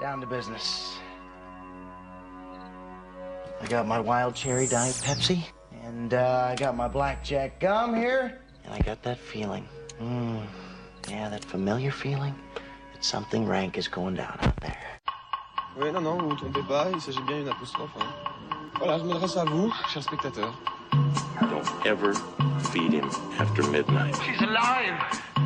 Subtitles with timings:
[0.00, 0.98] Down to business.
[3.62, 5.42] I got my wild cherry diet Pepsi,
[5.84, 9.66] and uh, I got my blackjack gum here, and I got that feeling.
[10.00, 10.42] Mm,
[11.08, 12.34] yeah, that familiar feeling
[12.92, 14.76] that something rank is going down out there.
[15.78, 17.90] Oui, non, non, vous vous trompez pas, il s'agit bien d'une apostrophe.
[17.98, 18.06] hein.
[18.78, 20.54] Voilà, je m'adresse à vous, chers spectateurs.
[21.40, 22.12] Don't ever
[22.70, 23.08] feed him
[23.38, 24.14] after midnight.
[24.22, 24.92] She's alive!
[25.36, 25.45] Alive!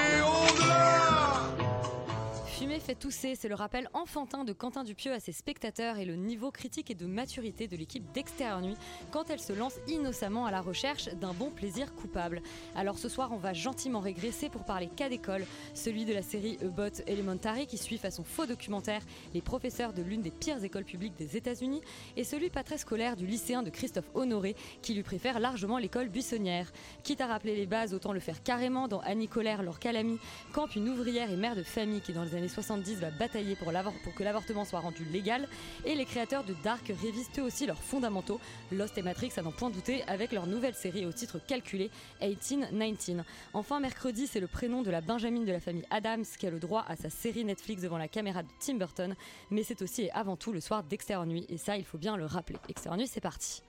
[2.95, 6.89] tousser, c'est le rappel enfantin de Quentin Dupieux à ses spectateurs et le niveau critique
[6.89, 8.75] et de maturité de l'équipe d'Extérieur Nuit
[9.11, 12.41] quand elle se lance innocemment à la recherche d'un bon plaisir coupable.
[12.75, 16.57] Alors ce soir, on va gentiment régresser pour parler cas d'école, celui de la série
[16.61, 19.01] About Elementary qui suit façon faux documentaire
[19.33, 21.81] les professeurs de l'une des pires écoles publiques des États-Unis
[22.17, 26.09] et celui pas très scolaire du lycéen de Christophe Honoré qui lui préfère largement l'école
[26.09, 26.71] buissonnière.
[27.03, 30.17] Quitte à rappeler les bases, autant le faire carrément dans Annie Colère, leur Calamy,
[30.51, 33.71] campe une ouvrière et mère de famille qui dans les années 70 va batailler pour,
[34.15, 35.47] que l'avortement soit rendu légal
[35.85, 38.39] et les créateurs de Dark révisent eux aussi leurs fondamentaux,
[38.71, 41.89] Lost et Matrix à n'en point douter avec leur nouvelle série au titre calculé
[42.21, 43.23] 18-19.
[43.53, 46.59] Enfin mercredi c'est le prénom de la Benjamine de la famille Adams qui a le
[46.59, 49.15] droit à sa série Netflix devant la caméra de Tim Burton
[49.49, 52.17] mais c'est aussi et avant tout le soir d'Extérieur Nuit et ça il faut bien
[52.17, 52.57] le rappeler.
[52.67, 53.61] Extérieur Nuit c'est parti.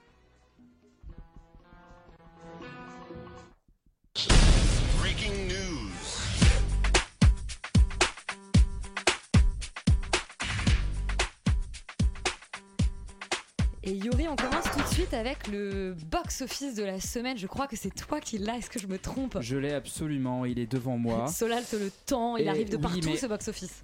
[13.92, 17.36] Et Yuri, on commence tout de suite avec le box-office de la semaine.
[17.36, 18.56] Je crois que c'est toi qui l'as.
[18.56, 21.26] Est-ce que je me trompe Je l'ai absolument, il est devant moi.
[21.26, 23.82] Solal te le temps, il Et arrive de oui, partout mais- ce box-office.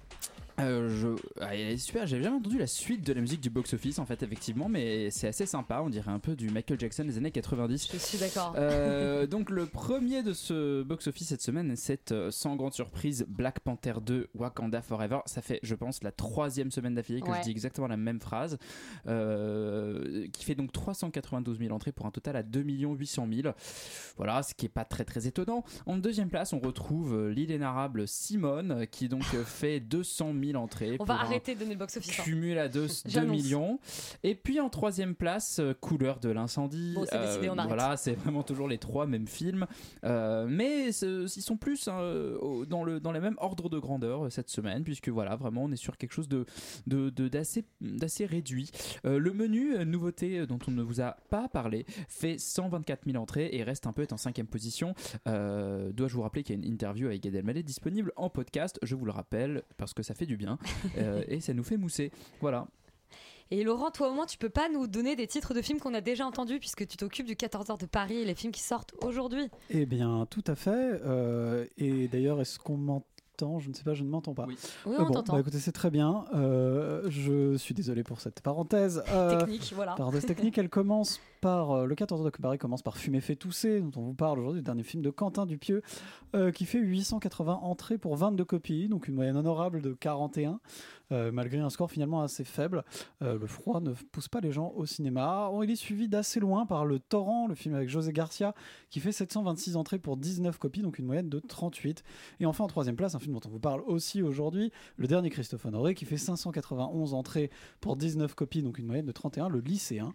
[0.59, 1.07] Euh, je...
[1.41, 4.21] ah, est super, j'avais jamais entendu la suite de la musique du box-office en fait,
[4.23, 7.89] effectivement, mais c'est assez sympa, on dirait un peu du Michael Jackson des années 90.
[7.93, 8.53] Je suis d'accord.
[8.57, 13.59] Euh, donc le premier de ce box-office cette semaine, c'est euh, sans grande surprise Black
[13.61, 15.19] Panther 2 Wakanda Forever.
[15.25, 17.37] Ça fait, je pense, la troisième semaine d'affilée que Ouais.
[17.39, 18.57] je dis exactement la même phrase,
[19.07, 23.53] euh, qui fait donc 392 000 entrées pour un total à 2 800 000.
[24.17, 25.63] Voilà, ce qui est pas très très étonnant.
[25.85, 30.97] En deuxième place, on retrouve euh, l'inénarrable Simone, qui donc fait 200 000 entrées.
[30.99, 32.19] On va arrêter de donner le box-office.
[32.19, 32.23] hein.
[32.23, 33.31] Cumul à 2, J'annonce.
[33.31, 33.79] millions.
[34.23, 36.93] Et puis en troisième place, euh, Couleur de l'incendie.
[36.95, 37.67] Bon, c'est décidé, on arrête.
[37.69, 39.65] Voilà, c'est vraiment toujours les trois mêmes films.
[40.03, 41.99] Euh, mais ils sont plus hein,
[42.67, 45.71] dans, le, dans les mêmes ordres de grandeur euh, cette semaine, puisque voilà, vraiment, on
[45.71, 46.45] est sur quelque chose de,
[46.87, 48.69] de, de- d'assez, d'assez réduit.
[49.05, 53.05] Euh, le menu, euh, nouveauté euh, dont on ne vous a pas parlé, fait 124
[53.05, 54.93] 000 entrées et reste un peu est en cinquième position.
[55.27, 58.79] Euh, Dois-je vous rappeler qu'il y a une interview avec Gad Elmaleh disponible en podcast?
[58.83, 60.57] Je vous le rappelle parce que ça fait du bien
[60.97, 62.11] euh, et ça nous fait mousser.
[62.41, 62.65] Voilà.
[63.51, 65.93] Et Laurent, toi au moins, tu peux pas nous donner des titres de films qu'on
[65.95, 68.93] a déjà entendus puisque tu t'occupes du 14h de Paris et les films qui sortent
[69.03, 69.49] aujourd'hui.
[69.71, 70.69] Eh bien, tout à fait.
[71.03, 73.57] euh, et d'ailleurs, est-ce qu'on m'entend?
[73.59, 74.45] Je ne sais pas, je ne m'entends pas.
[74.47, 74.55] Oui.
[74.85, 75.33] Oui, Euh, on bon, t'entend.
[75.33, 76.25] bah, écoutez, c'est très bien.
[76.35, 79.01] Euh, je suis désolé pour cette parenthèse.
[79.09, 79.93] Euh, Technique, voilà.
[79.95, 83.81] Parenthèse technique, elle commence par euh, le 14 de Paris commence par Fumer fait tousser,
[83.81, 85.81] dont on vous parle aujourd'hui, le dernier film de Quentin Dupieux,
[86.35, 90.59] euh, qui fait 880 entrées pour 22 copies, donc une moyenne honorable de 41,
[91.11, 92.83] euh, malgré un score finalement assez faible.
[93.21, 95.49] Le froid ne pousse pas les gens au cinéma.
[95.51, 98.53] Bon, il est suivi d'assez loin par Le Torrent, le film avec José Garcia,
[98.89, 102.03] qui fait 726 entrées pour 19 copies, donc une moyenne de 38.
[102.39, 105.29] Et enfin en troisième place, un film dont on vous parle aussi aujourd'hui, le dernier
[105.29, 107.49] Christophe Honoré, qui fait 591 entrées
[107.81, 110.13] pour 19 copies, donc une moyenne de 31, le lycéen.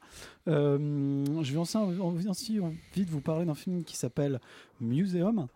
[0.49, 1.77] Euh, je vais aussi,
[2.61, 4.41] envie de vous parler d'un film qui s'appelle
[4.81, 5.47] Museum,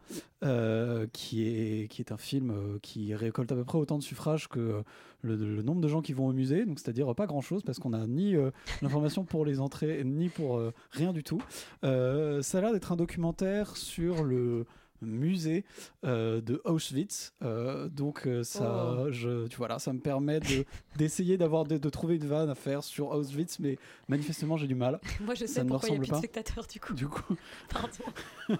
[0.44, 4.02] euh, qui, est, qui est un film euh, qui récolte à peu près autant de
[4.02, 4.82] suffrages que euh,
[5.22, 8.06] le, nombre de gens qui vont au musée, donc c'est-à-dire pas grand-chose parce qu'on n'a
[8.06, 8.50] ni euh,
[8.82, 11.42] l'information pour les entrées ni pour euh, rien du tout.
[11.84, 14.66] Euh, ça a l'air d'être un documentaire sur le
[15.02, 15.64] musée
[16.04, 17.34] euh, de Auschwitz.
[17.42, 19.06] Euh, donc euh, ça, Oh.
[19.10, 20.64] je, tu vois là, ça me permet de
[20.96, 23.78] d'essayer d'avoir de, de trouver une vanne à faire sur Auschwitz, mais
[24.08, 25.00] manifestement j'ai du mal.
[25.20, 26.94] Moi, je Ça sais me pourquoi il y a plus de spectateurs du coup.
[26.94, 27.36] Du coup,
[27.68, 28.58] Pardon.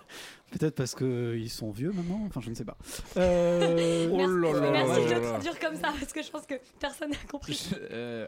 [0.50, 2.22] Peut-être parce que ils sont vieux maintenant.
[2.26, 2.76] Enfin, je ne sais pas.
[3.16, 5.28] Euh, Oh là là Merci là de là le là.
[5.30, 7.70] traduire comme ça parce que je pense que personne n'a compris.
[7.92, 8.26] Euh,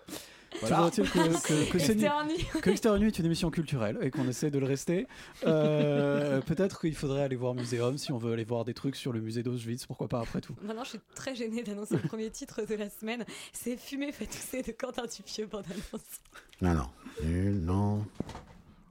[0.60, 0.90] Voilà.
[0.90, 2.46] que, que, que, c'est nu- Externe Nuit.
[2.60, 5.06] que Extérieur Nuit est une émission culturelle et qu'on essaie de le rester.
[5.46, 9.12] Euh, Peut-être qu'il faudrait aller voir Muséum si on veut aller voir des trucs sur
[9.12, 10.54] le musée d'Auschwitz, pourquoi pas après tout.
[10.62, 13.24] Maintenant, je suis très gênée d'annoncer le premier titre de la semaine.
[13.52, 16.20] C'est Fumer fait tousser de Quentin Dupieux, bande annonce.
[16.60, 16.88] Non, non.
[17.22, 18.04] Nul, non.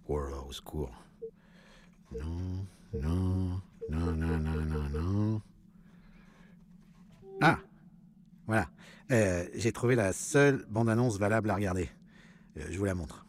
[0.07, 0.91] au secours.
[2.11, 5.41] Non, non, non, non, non, non, non.
[7.41, 7.59] Ah
[8.47, 8.69] Voilà.
[9.11, 11.89] Euh, J'ai trouvé la seule bande-annonce valable à regarder.
[12.57, 13.25] Euh, je vous la montre.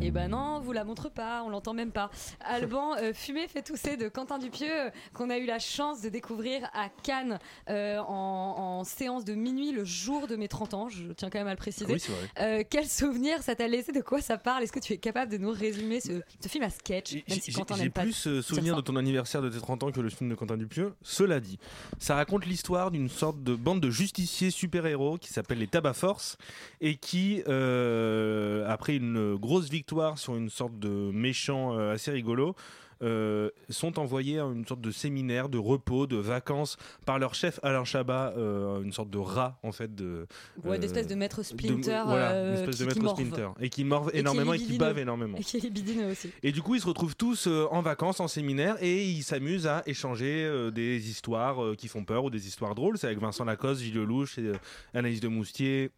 [0.00, 2.10] Et ben non, vous la montre pas, on l'entend même pas.
[2.40, 6.08] Alban, euh, Fumer fait tousser de Quentin Dupieux, euh, qu'on a eu la chance de
[6.08, 7.38] découvrir à Cannes
[7.68, 11.38] euh, en, en séance de minuit le jour de mes 30 ans, je tiens quand
[11.38, 11.92] même à le préciser.
[11.92, 12.28] Oui, vrai.
[12.40, 14.62] Euh, quel souvenir ça t'a laissé De quoi ça parle?
[14.62, 17.90] Est-ce que tu es capable de nous résumer ce, ce film à sketch si J'ai
[17.90, 20.56] pas plus souvenir de ton anniversaire de tes 30 ans que le film de Quentin
[20.56, 20.94] Dupieux.
[21.02, 21.58] Cela dit,
[21.98, 26.38] ça raconte l'histoire d'une sorte de bande de justiciers super-héros qui s'appelle les Tabac Force
[26.80, 32.54] et qui, après une grosse victoire sur une sorte de méchant euh, assez rigolo,
[33.02, 37.58] euh, sont envoyés à une sorte de séminaire, de repos, de vacances par leur chef
[37.64, 40.26] Alain Chabat, euh, une sorte de rat en fait de
[40.62, 43.10] Ouais, euh, d'espèce de maître de- Splinter, voilà, une espèce qui- de maître.
[43.10, 44.86] Splinter et qui morve Et qui énormément et qui libidineux.
[44.86, 45.36] bave énormément.
[45.38, 46.30] Et qui est aussi.
[46.44, 49.82] Et du coup, ils se retrouvent tous en vacances, en séminaire, et ils s'amusent à
[49.86, 52.96] échanger des histoires qui font peur ou des histoires drôles.
[52.96, 54.52] C'est avec Vincent Lacoste, Gilles Lelouch, et,
[54.94, 55.90] Anaïs de Moustier.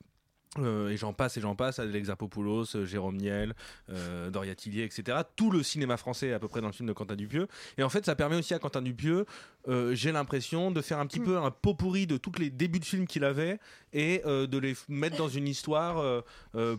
[0.58, 3.54] Euh, et j'en passe et j'en passe, Alex Zapopoulos, euh, Jérôme Niel,
[3.90, 5.18] euh, Doria Tillier, etc.
[5.36, 7.48] Tout le cinéma français à peu près dans le film de Quentin Dupieux.
[7.78, 9.26] Et en fait, ça permet aussi à Quentin Dupieux,
[9.68, 12.80] euh, j'ai l'impression, de faire un petit peu un pot pourri de tous les débuts
[12.80, 13.58] de films qu'il avait
[13.92, 16.22] et de les mettre dans une histoire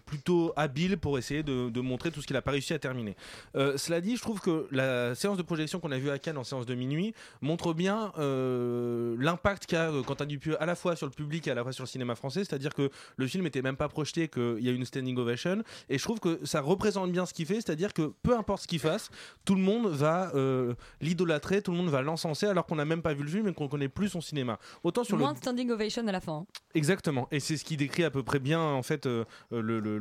[0.06, 3.16] plutôt habile pour essayer de, de montrer tout ce qu'il n'a pas réussi à terminer.
[3.56, 6.44] Cela dit, je trouve que la séance de projection qu'on a vue à Cannes en
[6.44, 11.48] séance de minuit montre bien l'impact qu'a Quentin Dupieux à la fois sur le public
[11.48, 13.90] et à la fois sur le cinéma français, c'est-à-dire que le film était même pas
[13.90, 17.34] projeté, qu'il y a une standing ovation, et je trouve que ça représente bien ce
[17.34, 19.10] qu'il fait, c'est-à-dire que peu importe ce qu'il fasse,
[19.46, 23.02] tout le monde va euh, l'idolâtrer, tout le monde va l'encenser alors qu'on n'a même
[23.02, 24.58] pas vu le film et qu'on connaît plus son cinéma.
[24.84, 26.34] Autant sur Moins le de standing ovation à la fin.
[26.34, 26.46] hein.
[26.74, 29.80] Exactement, et c'est ce qui décrit à peu près bien en fait euh, euh, le-
[29.80, 29.98] le-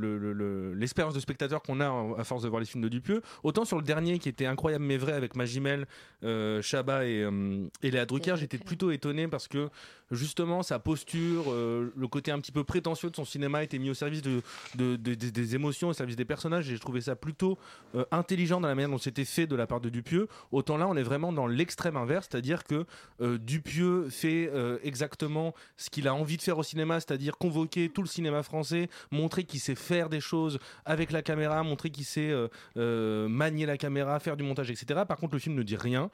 [1.14, 3.22] de spectateur qu'on a en- à force de voir les films de Dupieux.
[3.42, 5.86] Autant sur le dernier qui était incroyable mais vrai avec Magimel,
[6.24, 9.68] euh, Chabat et, euh, et Léa Drucker, j'étais plutôt étonné parce que
[10.10, 13.90] justement sa posture, euh, le côté un petit peu prétentieux de son cinéma était mis
[13.90, 14.42] au service de,
[14.74, 17.58] de- de- des- émotions, au service des personnages, et je trouvais ça plutôt
[17.94, 20.28] euh, intelligent dans la manière dont c'était fait de la part de Dupieux.
[20.50, 22.84] Autant là, on est vraiment dans l'extrême inverse, c'est-à-dire que
[23.20, 27.88] euh, Dupieux fait euh, exactement ce qu'il a envie de faire au cinéma, c'est-à-dire convoquer
[27.88, 32.04] tout le cinéma français, montrer qu'il sait faire des choses avec la caméra, montrer qu'il
[32.04, 32.34] sait
[32.76, 35.02] euh, manier la caméra, faire du montage, etc.
[35.06, 36.10] Par contre, le film ne dit rien.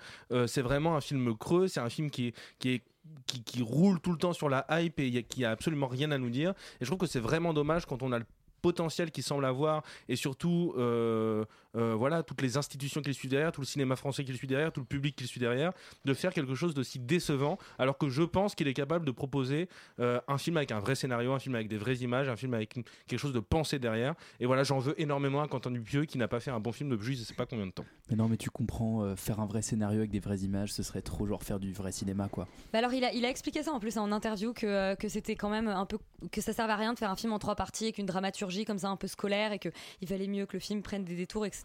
[0.47, 2.83] C'est vraiment un film creux, c'est un film qui qui est
[3.27, 6.31] qui, roule tout le temps sur la hype et qui a absolument rien à nous
[6.31, 6.51] dire.
[6.81, 8.27] Et je trouve que c'est vraiment dommage quand on a le
[8.61, 11.45] potentiel qu'il semble avoir et surtout euh,
[11.77, 14.73] euh, voilà toutes les institutions qu'il suit derrière tout le cinéma français qu'il suit derrière
[14.73, 15.73] tout le public qu'il suit derrière
[16.05, 19.69] de faire quelque chose d'aussi décevant alors que je pense qu'il est capable de proposer
[20.01, 22.55] euh, un film avec un vrai scénario un film avec des vraies images un film
[22.55, 26.05] avec une- quelque chose de pensé derrière et voilà j'en veux énormément à Quentin Dupieux
[26.05, 28.17] qui n'a pas fait un bon film depuis je sais pas combien de temps Mais
[28.17, 31.03] non, mais tu comprends, euh, faire un vrai scénario avec des vraies images, ce serait
[31.03, 32.47] trop genre faire du vrai cinéma, quoi.
[32.73, 35.09] Bah alors il a, il a expliqué ça en plus en interview que, euh, que
[35.09, 35.99] c'était quand même un peu
[36.31, 38.65] que ça servait à rien de faire un film en trois parties avec une dramaturgie
[38.65, 39.69] comme ça un peu scolaire et que
[40.01, 41.62] il valait mieux que le film prenne des détours etc.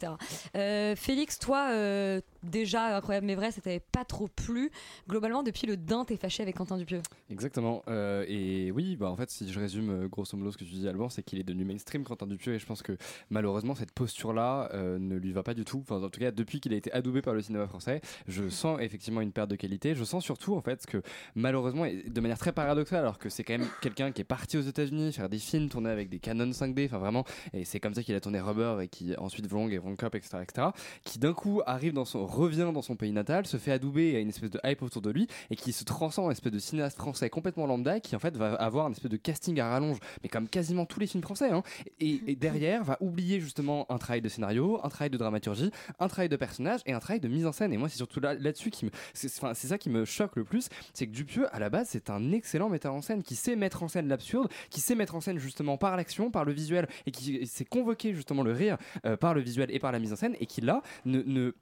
[0.55, 4.71] Euh, Félix toi euh, déjà incroyable mais vrai ça t'avait pas trop plu
[5.07, 7.01] globalement depuis le Dain t'es fâché avec Quentin Dupieux.
[7.29, 7.83] Exactement.
[7.87, 10.87] euh, et oui, bah en fait, si je résume grosso modo ce que tu dis,
[10.87, 12.97] Alban, c'est qu'il est devenu mainstream, Quentin Dupieux, et je pense que
[13.29, 15.79] malheureusement, cette posture-là ne lui va pas du tout.
[15.81, 18.79] Enfin, en tout cas, depuis qu'il a été adoubé par le cinéma français, je sens
[18.81, 19.95] effectivement une perte de qualité.
[19.95, 21.01] Je sens surtout, en fait, que
[21.35, 24.57] malheureusement, et de manière très paradoxale, alors que c'est quand même quelqu'un qui est parti
[24.57, 27.93] aux États-Unis faire des films tournés avec des Canon 5D, enfin vraiment, et c'est comme
[27.93, 30.67] ça qu'il a tourné Rubber et qui ensuite Vlong et Cop, etc., etc.,
[31.03, 34.19] qui d'un coup arrive dans son, revient dans son pays natal, se fait adouber a
[34.19, 36.97] une espèce de hype autour de lui, et qui se transcende en espèce de cinéaste
[36.97, 40.29] français complètement lambda, qui en fait va avoir un espèce de casting à rallonge, mais
[40.29, 41.63] comme quasiment tous les films français, hein,
[41.99, 46.29] et, derrière va oublier justement un travail de scénario, un travail de dramaturgie, un travail
[46.29, 47.73] de personnage et un travail de mise en scène.
[47.73, 51.07] Et moi, c'est surtout là- là-dessus qui me, ça qui me choque le plus, c'est
[51.07, 53.87] que Dupieux, à la base, c'est un excellent metteur en scène qui sait mettre en
[53.87, 57.45] scène l'absurde, qui sait mettre en scène justement par l'action, par le visuel, et qui
[57.47, 60.45] sait convoquer justement le rire euh, par le visuel par la mise en scène, et
[60.45, 61.53] qui là ne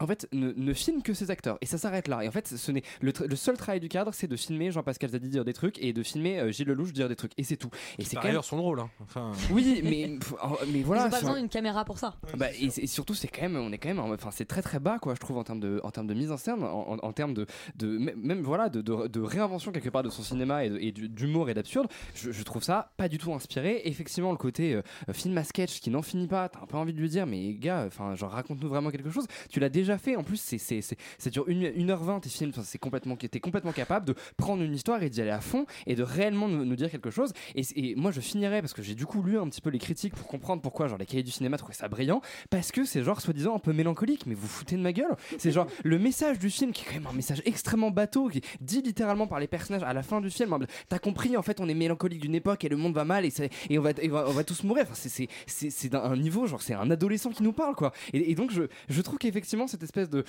[0.00, 2.24] en fait, ne, ne filme que ses acteurs et ça s'arrête là.
[2.24, 4.70] Et en fait, ce n'est le, tra- le seul travail du cadre, c'est de filmer
[4.72, 7.44] Jean-Pascal Zadi dire des trucs et de filmer euh, Gilles Lelouch dire des trucs et
[7.44, 7.70] c'est tout.
[7.98, 8.90] Et c'est quand même sont drôles hein.
[9.02, 11.06] enfin oui, mais pff, oh, mais voilà.
[11.06, 12.16] Ils pas besoin d'une caméra pour ça.
[12.36, 14.44] bah, et, c'est- et surtout, c'est quand même, on est quand même, en- enfin, c'est
[14.46, 16.62] très très bas, quoi, je trouve, en termes de, en termes de mise en scène,
[16.64, 17.46] en, en- en termes de,
[17.76, 20.90] de, même- voilà, de, de, de réinvention quelque part de son cinéma et, de- et
[20.92, 21.86] du- d'humour et d'absurde.
[22.14, 23.82] Je, je trouve ça pas du tout inspiré.
[23.84, 24.82] Effectivement, le côté euh,
[25.12, 27.54] film à sketch qui n'en finit pas, t'as un peu envie de lui dire, mais
[27.54, 29.26] gars, enfin, genre raconte-nous vraiment quelque chose.
[29.50, 30.16] Tu l'as déjà fait.
[30.16, 34.14] En plus, c'est, c'est, dure 1h20 tes films, Enfin, c'est complètement, t'es complètement capable de
[34.36, 37.32] prendre une histoire et d'y aller à fond et de réellement nous, dire quelque chose.
[37.54, 40.14] Et, moi, je finirais parce que j'ai du coup lu un petit peu les critiques
[40.14, 42.20] pour comprendre pourquoi, genre, les cahiers du cinéma trouvaient ça brillant.
[42.50, 45.14] Parce que c'est genre, soi-disant, un peu mélancolique, mais vous foutez de ma gueule.
[45.38, 48.40] C'est genre, le message du film qui est quand même un message extrêmement bateau, qui
[48.60, 50.52] dit littéralement par les personnages à la fin du film.
[50.52, 53.24] hein, T'as compris, en fait, on est mélancolique d'une époque et le monde va mal
[53.24, 53.32] et,
[53.70, 54.84] et, on, va, et on va- tous mourir.
[54.84, 57.74] Enfin, c'est- c'est- c'est c'est d'un un niveau, genre, c'est un adolescent qui nous parle,
[57.74, 57.92] quoi.
[58.12, 60.24] Et, et donc, je, je trouve qu'effectivement, cette espèce de.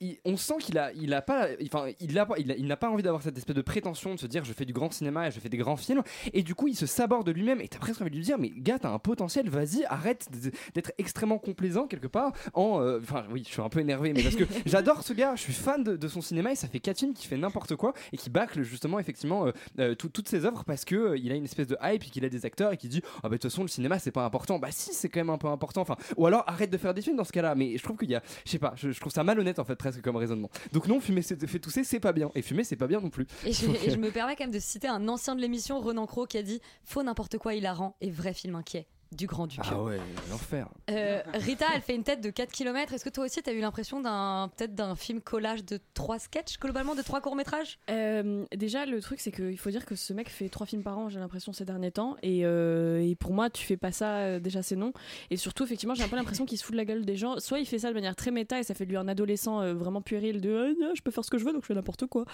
[0.00, 1.48] il- on sent qu'il a, il a pas.
[1.64, 4.20] Enfin, il a il a- il n'a pas envie d'avoir cette espèce de prétention de
[4.20, 6.02] se dire je fais du grand cinéma et je fais des grands films.
[6.32, 7.60] Et du coup, il se saborde de lui-même.
[7.60, 10.28] Et t'as presque envie de lui dire mais gars, t'as un potentiel, vas-y, arrête
[10.74, 12.32] d'être extrêmement complaisant quelque part.
[12.54, 12.80] En.
[12.80, 15.42] euh, Enfin, oui, je suis un peu énervé, mais parce que j'adore ce gars, je
[15.42, 17.92] suis fan de, de son cinéma et ça fait 4 films qui fait n'importe quoi
[18.12, 21.34] et qui bâcle justement, effectivement, euh, euh, tout- toutes ses œuvres parce que il a
[21.34, 23.34] une espèce de hype et qu'il a des acteurs et qui dit ah bah de
[23.36, 24.58] toute façon, le cinéma c'est pas important.
[24.58, 25.80] Bah si, c'est quand même un peu important.
[25.82, 27.54] Enfin, ou alors arrête de faire des films dans ce cas-là.
[27.54, 29.64] Mais je trouve qu'il y a, je sais pas, je, je trouve ça malhonnête en
[29.64, 30.50] fait presque comme raisonnement.
[30.72, 32.30] Donc non, fumer c'est fait tousser, c'est pas bien.
[32.34, 33.26] Et fumer c'est pas bien non plus.
[33.44, 35.80] Et je, et euh, je me permets quand même de citer un ancien de l'émission,
[35.80, 38.86] Renan Cro, qui a dit Faux n'importe quoi hilarant et vrai film inquiet.
[39.16, 39.72] Du grand Dupieux.
[39.74, 39.98] Ah ouais,
[40.30, 40.68] l'enfer.
[40.90, 42.92] Euh, Rita, elle fait une tête de 4 km.
[42.92, 46.58] Est-ce que toi aussi, t'as eu l'impression d'un peut-être d'un film collage de 3 sketchs,
[46.58, 47.78] globalement, de 3 courts-métrages?
[47.90, 50.98] Euh, déjà, le truc, c'est qu'il faut dire que ce mec fait trois films par
[50.98, 52.16] an, j'ai l'impression, ces derniers temps.
[52.22, 54.92] Et, euh, et pour moi, tu fais pas ça, déjà, c'est non.
[55.30, 57.38] Et surtout, effectivement, j'ai un peu l'impression qu'il se fout de la gueule des gens.
[57.38, 59.60] Soit il fait ça de manière très méta et ça fait de lui un adolescent
[59.62, 61.74] euh, vraiment puéril de Ah, je peux faire ce que je veux, donc je fais
[61.74, 62.24] n'importe quoi.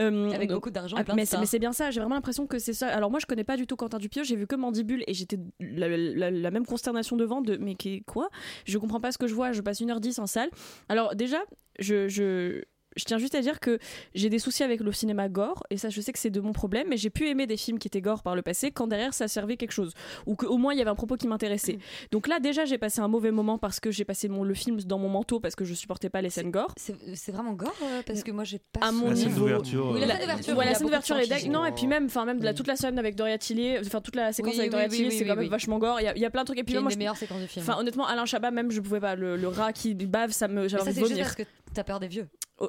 [0.00, 1.40] Euh, Avec donc- beaucoup d'argent Ah, et plein de mais c'est- stars.
[1.40, 2.88] mais c'est bien ça, j'ai vraiment l'impression que c'est ça.
[2.88, 5.38] Alors moi, je connais pas du tout Quentin Dupieux, j'ai vu que Mandibule et j'étais
[5.60, 8.28] la, la- la même consternation devant de mais quoi?
[8.64, 10.50] Je comprends pas ce que je vois, je passe 1h10 en salle.
[10.88, 11.38] Alors déjà,
[11.78, 12.62] je,
[12.96, 13.78] je tiens juste à dire que
[14.14, 16.52] j'ai des soucis avec le cinéma gore, et ça je sais que c'est de mon
[16.52, 19.14] problème, mais j'ai pu aimer des films qui étaient gore par le passé quand derrière
[19.14, 19.92] ça servait quelque chose,
[20.26, 21.78] ou qu'au moins il y avait un propos qui m'intéressait.
[22.10, 24.80] Donc là déjà j'ai passé un mauvais moment parce que j'ai passé mon, le film
[24.82, 26.72] dans mon manteau parce que je supportais pas les scènes gore.
[26.76, 28.86] C'est vraiment gore euh, parce que moi j'ai pas.
[28.86, 29.40] À mon La scène niveau.
[29.46, 31.48] d'ouverture, Oui, la euh, scène d'ouverture, Ouais, la a scène d'ouverture est.
[31.48, 34.00] Non, et puis même, enfin même de la, toute la scène avec Doria Tilly, enfin
[34.00, 35.50] toute la séquence Oui, avec Doria oui, Tilly, oui, c'est oui, quand même oui.
[35.50, 36.00] vachement gore.
[36.00, 36.58] Il y, a- il y a plein de trucs.
[36.58, 37.64] Et puis est une moi, des je- meilleures séquences du film.
[37.68, 39.14] Enfin honnêtement, Alain Chabat, même je pouvais pas.
[39.14, 41.34] Le, le rat qui bave, ça me, j'avais envie c'est de vomir.
[41.72, 42.28] T'as peur des vieux.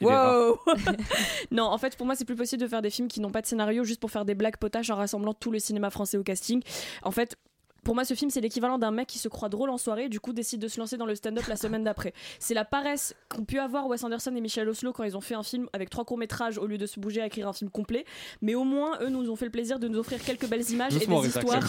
[0.00, 0.58] Wow
[1.50, 3.40] Non, en fait, pour moi, c'est plus possible de faire des films qui n'ont pas
[3.40, 6.22] de scénario juste pour faire des blagues potaches en rassemblant tout le cinéma français au
[6.22, 6.62] casting.
[7.02, 7.36] En fait.
[7.84, 10.20] Pour moi, ce film, c'est l'équivalent d'un mec qui se croit drôle en soirée, du
[10.20, 12.12] coup décide de se lancer dans le stand-up la semaine d'après.
[12.38, 15.34] C'est la paresse qu'ont pu avoir Wes Anderson et Michel Oslo quand ils ont fait
[15.34, 18.04] un film avec trois courts-métrages au lieu de se bouger à écrire un film complet.
[18.40, 20.94] Mais au moins, eux nous ont fait le plaisir de nous offrir quelques belles images
[20.94, 21.60] Doucement, et des histoires.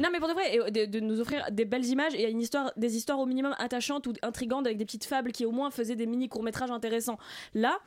[0.00, 2.28] non, mais pour de vrai, et, euh, de, de nous offrir des belles images et
[2.30, 5.52] une histoire, des histoires au minimum attachantes ou intrigantes avec des petites fables qui au
[5.52, 7.18] moins faisaient des mini courts-métrages intéressants.
[7.54, 7.78] Là,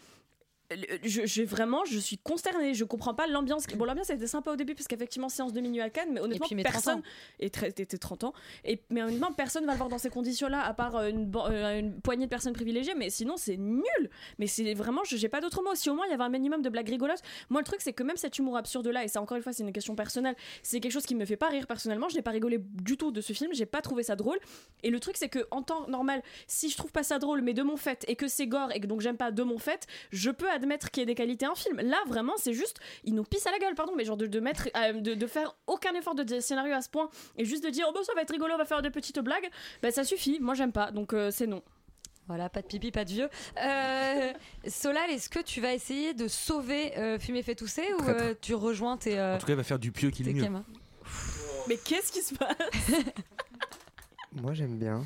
[1.04, 2.74] je, je- vraiment, je suis consternée.
[2.74, 3.66] Je comprends pas l'ambiance.
[3.76, 6.46] Bon, l'ambiance était sympa au début parce qu'effectivement, séance de minuit à Cannes, mais honnêtement,
[6.48, 7.02] puis, mais 30 personne
[7.40, 8.34] et était 30 ans.
[8.66, 11.80] Et mais honnêtement, personne va le voir dans ces conditions-là, à part euh, une, euh,
[11.80, 12.94] une poignée de personnes privilégiées.
[12.96, 14.10] Mais sinon, c'est nul.
[14.38, 15.76] Mais c'est vraiment, je- j'ai pas d'autres mots.
[15.76, 17.22] Si au moins il y avait un minimum de blagues rigolotes.
[17.50, 19.64] Moi, le truc, c'est que même cet humour absurde-là, et ça encore une fois, c'est
[19.64, 20.36] une question personnelle.
[20.64, 22.10] C'est quelque chose qui me fait pas rire personnellement.
[22.10, 23.54] Je n'ai pas rigolé du tout de ce film.
[23.54, 24.40] J'ai pas trouvé ça drôle.
[24.84, 27.54] Et le truc, c'est que en temps normal, si je trouve pas ça drôle, mais
[27.54, 29.88] de mon fait, et que c'est gore, et que donc j'aime pas de mon fait,
[30.12, 31.80] je peux admettre qu'il y ait des qualités un film.
[31.82, 34.40] Là, vraiment, c'est juste, ils nous pissent à la gueule, pardon, mais genre de, de
[34.40, 37.70] mettre, euh, de, de faire aucun effort de scénario à ce point, et juste de
[37.70, 39.50] dire, oh bah ça va être rigolo, on va faire des petites blagues,
[39.82, 40.40] bah ça suffit.
[40.40, 41.62] Moi, j'aime pas, donc euh, c'est non.
[42.28, 43.30] Voilà, pas de pipi, pas de vieux.
[43.64, 44.34] Euh,
[44.68, 48.54] Solal, est-ce que tu vas essayer de sauver euh, Fumer fait tousser ou euh, tu
[48.54, 49.18] rejoins tes.
[49.18, 50.48] euh, En tout cas, il va faire du pieux qui tes est mieux.
[51.68, 52.56] Mais qu'est-ce qui se passe?
[54.42, 55.04] Moi j'aime bien.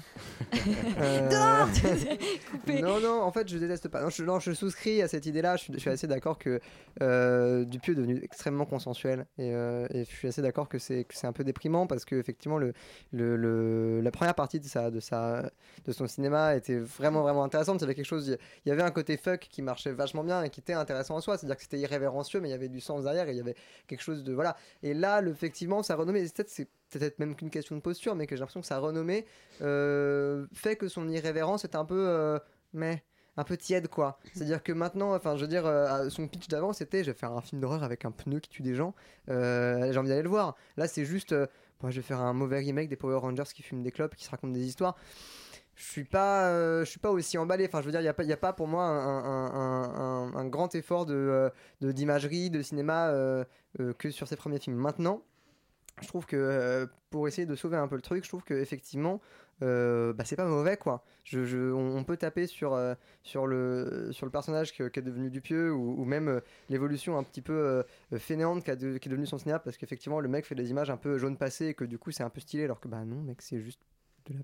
[0.53, 1.67] Dehors
[2.51, 2.81] Coupé.
[2.81, 4.01] Non, non, en fait je déteste pas.
[4.01, 5.55] Non, je, non, je souscris à cette idée-là.
[5.55, 6.59] Je, suis- je suis assez d'accord que
[7.01, 9.25] euh, Dupieux est devenu extrêmement consensuel.
[9.39, 12.05] Et, euh, et je suis assez d'accord que c'est que c'est un peu déprimant parce
[12.05, 12.73] que effectivement le,
[13.11, 15.49] le, le- la première partie de, sa, de, sa,
[15.85, 17.77] de son cinéma était vraiment vraiment intéressante.
[17.79, 20.43] Il y avait quelque chose, il y avait un côté fuck qui marchait vachement bien
[20.43, 21.37] et qui était intéressant en soi.
[21.37, 23.55] C'est-à-dire que c'était irrévérencieux, mais il y avait du sens derrière et il y avait
[23.87, 24.31] quelque chose de.
[24.33, 24.55] Voilà.
[24.83, 26.67] Et là, le- effectivement, sa renommée, peut-être c'est
[26.99, 29.25] peut-être même qu'une question de posture, mais que j'ai l'impression que sa renommée
[29.61, 32.05] euh, fait que son irrévérence est un peu.
[32.07, 32.39] euh,
[32.73, 33.03] mais
[33.35, 34.19] un peu tiède quoi.
[34.33, 37.31] C'est-à-dire que maintenant, enfin je veux dire, euh, son pitch d'avant c'était je vais faire
[37.31, 38.93] un film d'horreur avec un pneu qui tue des gens,
[39.29, 40.55] euh, j'ai envie d'aller le voir.
[40.77, 41.47] Là c'est juste, euh,
[41.81, 44.23] moi je vais faire un mauvais remake des Power Rangers qui fument des clopes, qui
[44.25, 44.95] se racontent des histoires.
[45.75, 47.65] Je suis pas, je suis pas aussi emballé.
[47.65, 49.51] Enfin je veux dire, il y a pas, y a pas pour moi un, un-
[49.55, 51.49] un- un- un grand effort de euh,
[51.81, 53.11] de- d'imagerie, de, cinéma
[53.97, 54.77] que sur ses premiers films.
[54.77, 55.23] Maintenant,
[56.01, 58.53] je trouve que euh, pour essayer de sauver un peu le truc, je trouve que
[58.53, 59.21] effectivement,
[59.61, 61.03] euh, bah, c'est pas mauvais quoi.
[61.33, 66.01] On, peut taper sur, euh, sur, le, sur le personnage que- qu'est devenu Dupieux ou,
[66.01, 67.83] ou même l'évolution un petit peu
[68.17, 70.97] fainéante de- qui est devenue son cinéma parce qu'effectivement le mec fait des images un
[70.97, 73.21] peu jaune passé et que du coup c'est un peu stylé alors que bah non
[73.21, 73.81] mec c'est juste
[74.25, 74.39] de la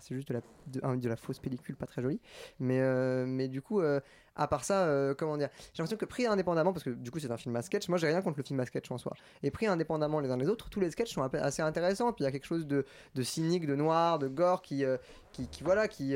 [0.00, 2.20] c'est juste de la, de, la fausse pellicule, pas très jolie.
[2.58, 4.00] Mais, euh, mais du coup, euh,
[4.34, 7.18] à part ça, euh, comment dire J'ai l'impression que pris indépendamment, parce que du coup
[7.18, 9.14] c'est un film à sketch, moi j'ai rien contre le film à sketch en soi.
[9.42, 12.12] Et pris indépendamment les uns les autres, tous les sketchs sont assez intéressants.
[12.12, 14.84] Puis il y a quelque chose de, de cynique, de noir, de gore qui,
[15.32, 16.14] qui, voilà, qui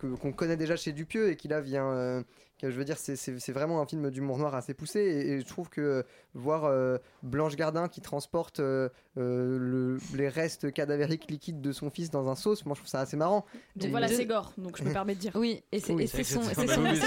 [0.00, 2.24] qu'on connaît déjà chez Dupieux et qui là vient.
[2.58, 5.32] Que je veux dire, c'est- c'est c'est vraiment un film d'humour noir assez poussé et,
[5.32, 6.02] et je trouve que euh,
[6.34, 12.10] voir euh, Blanche Gardin qui transporte euh, le- les restes cadavériques liquides de son fils
[12.10, 13.44] dans un sauce, moi je trouve ça assez marrant.
[13.76, 15.32] Donc Et- voilà, c'est gore, donc je me permets de dire.
[15.34, 16.06] Oui, et c'est Oui.
[16.08, 16.42] son, C'est c'est son-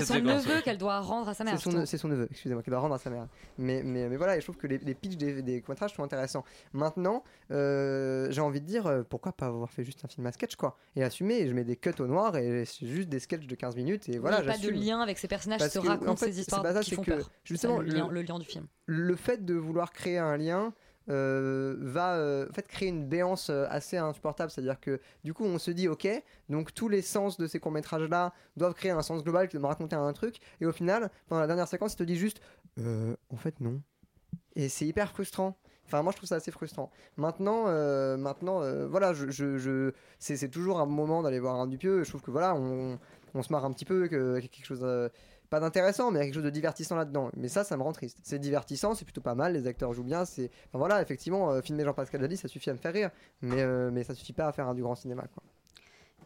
[0.05, 1.59] son- neveu qu'elle doit rendre à sa mère.
[1.85, 3.27] C'est son, neveu, excusez-moi, qui doit rendre à sa mère.
[3.57, 6.03] Mais, mais, mais voilà, et je trouve que les, les pitchs des, des courts-métrages sont
[6.03, 6.43] intéressants.
[6.73, 10.55] Maintenant, euh, j'ai envie de dire, pourquoi pas avoir fait juste un film à sketch,
[10.55, 13.47] quoi Et assumer, et je mets des cuts au noir, et c'est juste des sketchs
[13.47, 15.74] de 15 minutes, et Il voilà, n'y a pas de lien avec ces personnages, Parce
[15.74, 17.31] se que, racontent en fait, ces c'est histoires pas ça, qui font que, peur.
[17.43, 18.67] Justement, le, lien, le lien du film.
[18.86, 20.74] le fait de vouloir créer un lien
[21.10, 25.00] euh, va euh, en fait créer une béance euh, assez insupportable c'est à dire que
[25.24, 26.08] du coup on se dit ok
[26.50, 29.53] donc tous les sens de ces courts métrages là doivent créer un sens global qui
[29.55, 32.15] doit me raconter un truc et au final pendant la dernière séquence il te dit
[32.15, 32.41] juste
[32.77, 33.81] euh, en fait non
[34.55, 35.58] et c'est hyper frustrant
[35.91, 36.91] Enfin, moi, je trouve ça assez frustrant.
[37.17, 41.65] Maintenant, euh, maintenant, euh, voilà, je, je, je- c'est, toujours un moment d'aller voir un
[41.65, 42.03] Dupieux.
[42.03, 43.00] Je trouve que voilà, on,
[43.33, 45.09] on se marre un petit peu, que- quelque chose, euh,
[45.50, 47.31] pas d'intéressant, mais quelque chose de divertissant là-dedans.
[47.36, 48.19] Mais ça, ça me rend triste.
[48.24, 49.53] C'est divertissant, c'est plutôt pas mal.
[49.53, 50.25] Les acteurs jouent bien.
[50.25, 53.09] C'est, enfin, voilà, effectivement, euh, filmer Jean-Pascal Zadi, ça suffit à me faire rire,
[53.41, 55.24] mais, euh, mais ça suffit pas à faire du grand cinéma.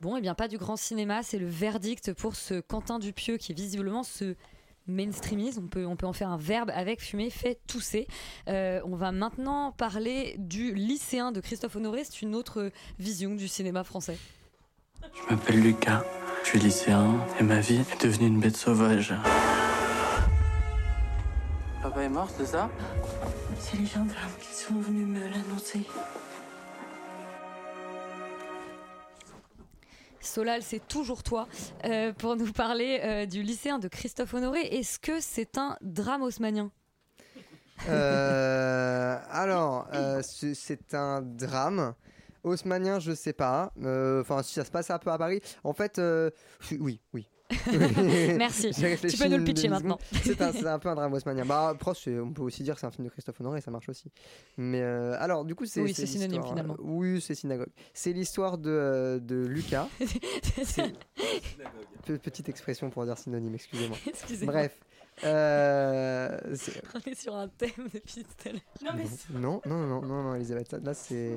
[0.02, 3.54] Bon, et bien pas du grand cinéma, c'est le verdict pour ce Quentin Dupieux qui
[3.54, 4.36] visiblement se
[4.86, 8.06] mainstreamise, on peut, on peut en faire un verbe avec fumer, fait tousser.
[8.48, 12.70] On va maintenant parler du lycéen de Christophe Honoré, c'est une autre
[13.00, 14.18] vision du cinéma français.
[15.12, 16.04] Je m'appelle Lucas,
[16.44, 19.14] je suis lycéen et ma vie est devenue une bête sauvage.
[21.82, 22.70] Papa est mort, c'est ça?
[23.60, 25.86] C'est les gendarmes qui sont venus me l'annoncer.
[30.22, 31.48] Solal, c'est toujours toi
[31.84, 34.62] euh, pour nous parler euh, du lycéen de Christophe Honoré.
[34.62, 36.72] Est-ce que c'est un drame haussmanien?
[37.90, 41.94] Euh, alors, euh, c'est c'est un drame.
[42.44, 43.72] Haussmanien, je sais pas.
[43.84, 45.42] Euh, Enfin, si ça se passe un peu à Paris.
[45.64, 46.30] En fait, euh,
[46.80, 47.28] oui, oui.
[48.38, 48.72] Merci.
[49.10, 50.00] Tu peux nous le pitcher maintenant.
[50.24, 51.46] C'est un, un peu un drame haussmanien.
[51.46, 54.12] Bah, on peut aussi dire que c'est un film de Christophe Honoré, ça marche aussi.
[54.58, 55.82] Mais euh, alors, du coup, c'est.
[55.82, 56.76] Oui, c'est synonyme, finalement.
[56.80, 57.70] Oui, c'est synagogue.
[57.94, 59.88] C'est l'histoire de, de Lucas.
[62.06, 63.98] Petite expression pour dire synonyme, excusez-moi.
[64.08, 64.54] Excusez-moi.
[64.54, 64.78] Bref.
[65.24, 68.62] Euh, c'est- On est sur un thème depuis tout à l'heure.
[68.84, 69.06] Non, mais
[69.40, 71.36] non, non, non, non, Elisabeth, ça- là c'est.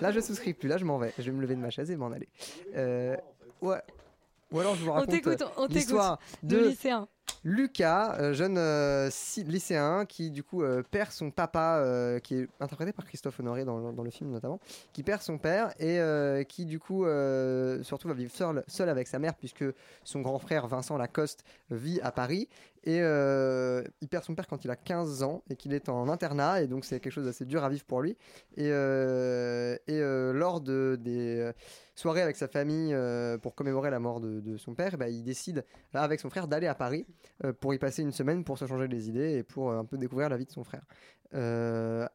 [0.00, 1.12] Là je souscris plus, là je m'en vais.
[1.18, 2.28] Je vais me lever de ma chaise et m'en aller.
[2.76, 3.16] Euh,
[3.62, 3.80] ouais.
[4.52, 5.74] Ou alors je vous On raconte t'écoute, euh, on t'écoute.
[5.74, 7.08] l'histoire De de lycéen.
[7.44, 9.10] Lucas, euh, jeune euh,
[9.46, 11.84] lycéen qui du coup euh, perd son papa,
[12.22, 14.60] qui est interprété par Christophe Honoré dans, le- film notamment,
[14.92, 17.04] qui perd son père et qui du coup
[17.82, 19.64] surtout va vivre seul, avec sa mère puisque
[20.04, 22.48] son grand frère Vincent Lacoste vit à Paris.
[22.84, 26.62] Et il perd son père quand il a 15 ans et qu'il est en internat.
[26.62, 28.16] Et donc c'est quelque chose d'assez dur à vivre pour lui.
[28.56, 31.50] Et, lors de, des
[31.94, 35.64] soirées avec sa famille euh, pour commémorer la mort de, son père, bah, il décide
[35.92, 37.06] avec son frère d'aller à Paris
[37.44, 39.84] euh, pour y passer une semaine pour se changer les idées et pour euh, un
[39.84, 40.84] peu découvrir la vie de son frère.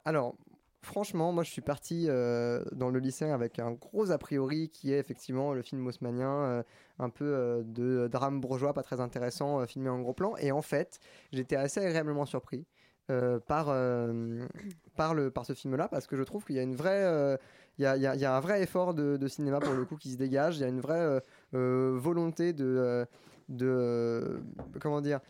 [0.06, 0.36] Alors,
[0.82, 5.00] franchement, moi je suis parti dans le lycée avec un gros a priori qui est
[5.00, 6.64] effectivement le film haussmanien, euh,
[7.00, 10.36] un peu de drame bourgeois, pas très intéressant, filmé en gros plan.
[10.38, 11.00] Et en fait,
[11.34, 12.66] j'étais assez agréablement surpris.
[13.48, 13.74] par,
[14.96, 17.38] par, le, par ce film-là, parce que je trouve qu'il y a une vraie,
[17.80, 20.58] il y, a, un vrai effort de, cinéma pour le coup qui se dégage.
[20.58, 21.20] Il y a une vraie euh,
[21.56, 23.06] euh, volonté de,
[23.62, 24.38] euh,
[24.82, 25.22] comment dire,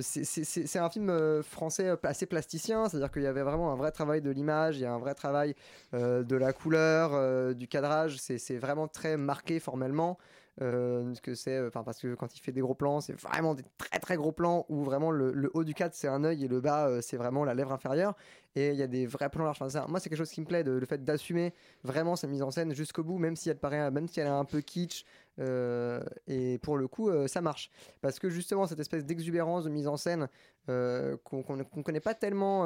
[0.00, 4.30] c'est- un film français assez plasticien, c'est-à-dire qu'il y avait vraiment un vrai travail de
[4.30, 5.54] l'image, il y a un vrai travail
[5.92, 10.18] de la couleur, du cadrage, c'est vraiment très marqué formellement.
[10.62, 13.54] Euh, ce que c'est, enfin parce que quand il fait des gros plans, c'est vraiment
[13.54, 16.48] des très très gros plans où vraiment le, haut du cadre c'est un œil et
[16.48, 18.14] le bas euh, c'est vraiment la lèvre inférieure.
[18.54, 19.58] Et il y a des vrais plans larges.
[19.60, 21.52] Enfin, ça- moi c'est quelque chose qui me plaît, le fait d'assumer
[21.84, 24.30] vraiment sa mise en scène jusqu'au bout, même si elle paraît, même si elle est
[24.30, 25.04] un peu kitsch.
[25.38, 29.88] euh, et pour le coup, ça marche parce que justement cette espèce d'exubérance de mise
[29.88, 30.28] en scène
[30.66, 32.64] qu'on qu'on connaît pas tellement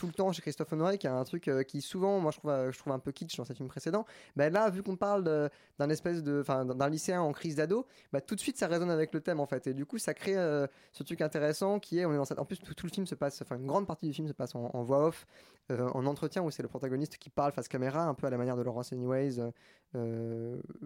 [0.00, 2.38] tout le temps chez Christophe Honoré, qui a un truc euh, qui souvent, moi je
[2.38, 4.06] trouve, euh, je trouve un peu kitsch dans ses films précédents.
[4.34, 8.34] Ben là, vu qu'on parle d'un espèce de, d'un lycéen en crise d'ado, bah, tout
[8.34, 10.66] de suite ça résonne avec le thème en fait, et du coup ça crée euh,
[10.92, 13.14] ce truc intéressant qui est, on est dans cette, en plus tout, le film se
[13.14, 15.26] passe, enfin une grande partie du film se passe en, voix off,
[15.68, 18.56] en entretien où c'est le protagoniste qui parle face caméra, un peu à la manière
[18.56, 19.36] de Laurence Anyways,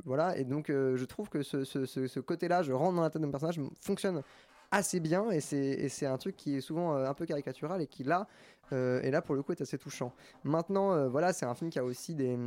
[0.04, 3.30] voilà, et donc je trouve que ce, ce- côté-là, je rentre dans la tête mon
[3.30, 4.22] personnage, fonctionne
[4.70, 8.04] assez bien et c'est un truc qui est souvent euh, un peu caricatural et qui
[8.04, 8.26] là
[8.72, 11.70] euh, et là pour le coup est assez touchant maintenant euh, voilà c'est un film
[11.70, 12.38] qui a aussi des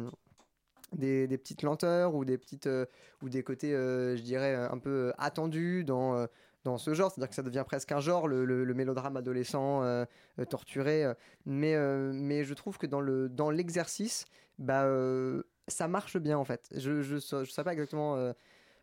[0.93, 2.69] des, petites lenteurs ou des petites
[3.21, 6.25] ou des côtés, je dirais, un peu attendus dans
[6.63, 9.84] dans ce genre, c'est-à-dire que ça devient presque un genre, le, mélodrame adolescent
[10.49, 11.12] torturé.
[11.45, 11.75] mais,
[12.13, 14.23] mais je trouve que dans le dans l'exercice,
[14.60, 14.88] bah,
[15.67, 16.69] ça marche bien en fait.
[16.73, 18.34] Je je sais, pas exactement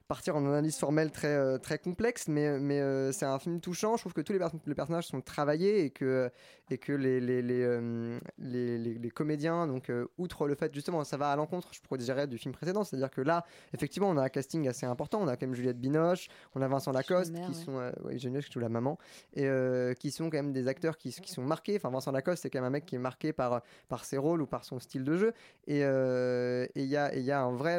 [0.06, 3.96] partir en analyse formelle très euh, très complexe, mais mais euh, c'est un film touchant.
[3.96, 6.30] Je trouve que tous les, pers- les personnages sont travaillés et que
[6.70, 11.30] et que les les les, euh, les, comédiens, donc outre le fait justement, ça va
[11.30, 14.28] à l'encontre, je pourrais dirais, du film précédent, c'est-à-dire que là, effectivement, on a un
[14.28, 15.20] casting assez important.
[15.22, 17.64] On a quand même Juliette Binoche, on a Vincent Lacoste, mère, qui ouais.
[17.64, 18.98] sont euh, ouais, qui joue la maman,
[19.34, 21.76] et euh, qui sont quand même des acteurs qui, qui sont marqués.
[21.76, 24.42] Enfin, Vincent Lacoste, c'est quand même un mec qui est marqué par par ses rôles
[24.42, 25.32] ou par son style de jeu.
[25.66, 27.76] Et euh, et il y a et il y a un vrai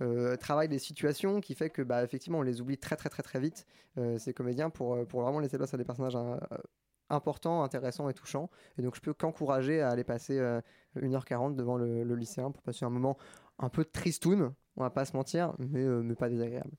[0.00, 3.08] euh, euh, travail des situations qui fait que bah effectivement on les oublie très très
[3.08, 3.66] très très vite
[3.98, 6.36] euh, ces comédiens pour euh, pour vraiment laisser place à des personnages euh,
[7.10, 8.50] importants, intéressants et touchants.
[8.78, 10.60] Et donc je peux qu'encourager à aller passer euh,
[10.96, 13.16] 1h40 devant le, le lycéen pour passer un moment
[13.58, 16.72] un peu tristoun, on va pas se mentir, mais, euh, mais pas désagréable.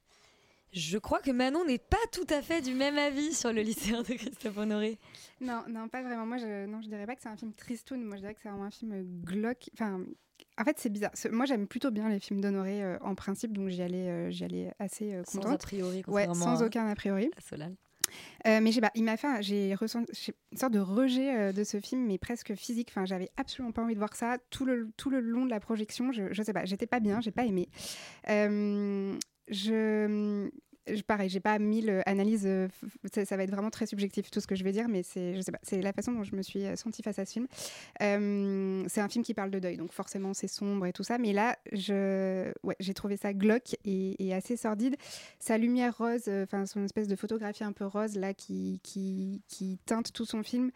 [0.73, 4.01] Je crois que Manon n'est pas tout à fait du même avis sur le lycéen
[4.01, 4.99] de Christophe Honoré.
[5.39, 6.25] Non, non, pas vraiment.
[6.25, 8.03] Moi, je, non, je dirais pas que c'est un film tristoun.
[8.03, 9.69] Moi, je dirais que c'est un film glauque.
[9.73, 10.03] Enfin,
[10.57, 11.11] en fait, c'est bizarre.
[11.31, 14.43] Moi, j'aime plutôt bien les films d'Honoré euh, en principe, donc j'y allais, euh, j'y
[14.43, 15.53] allais assez euh, Sans contente.
[15.53, 17.29] a priori, Ouais, sans aucun a priori.
[17.39, 17.75] Solal.
[18.47, 21.63] Euh, mais sais pas, il m'a fait, j'ai ressenti j'ai une sorte de rejet de
[21.63, 22.89] ce film, mais presque physique.
[22.91, 25.59] Enfin, j'avais absolument pas envie de voir ça tout le tout le long de la
[25.59, 26.11] projection.
[26.11, 27.67] Je, je sais pas, j'étais pas bien, j'ai pas aimé.
[29.47, 30.49] Je-
[31.03, 32.45] pareil, j'ai pas mille analyses.
[32.45, 32.67] euh,
[33.11, 35.41] ça, va être vraiment très subjectif tout ce que je vais dire, mais c'est, je
[35.41, 37.47] sais pas, c'est la façon dont je me suis euh, sentie face à ce film.
[38.01, 41.17] Euh, c'est un film qui parle de deuil, donc forcément c'est sombre et tout ça.
[41.17, 44.95] Mais là, j'ai trouvé ça glauque et, assez sordide.
[45.39, 50.11] Sa lumière rose, enfin son espèce de photographie un peu rose là qui, qui teinte
[50.11, 50.71] tout son film.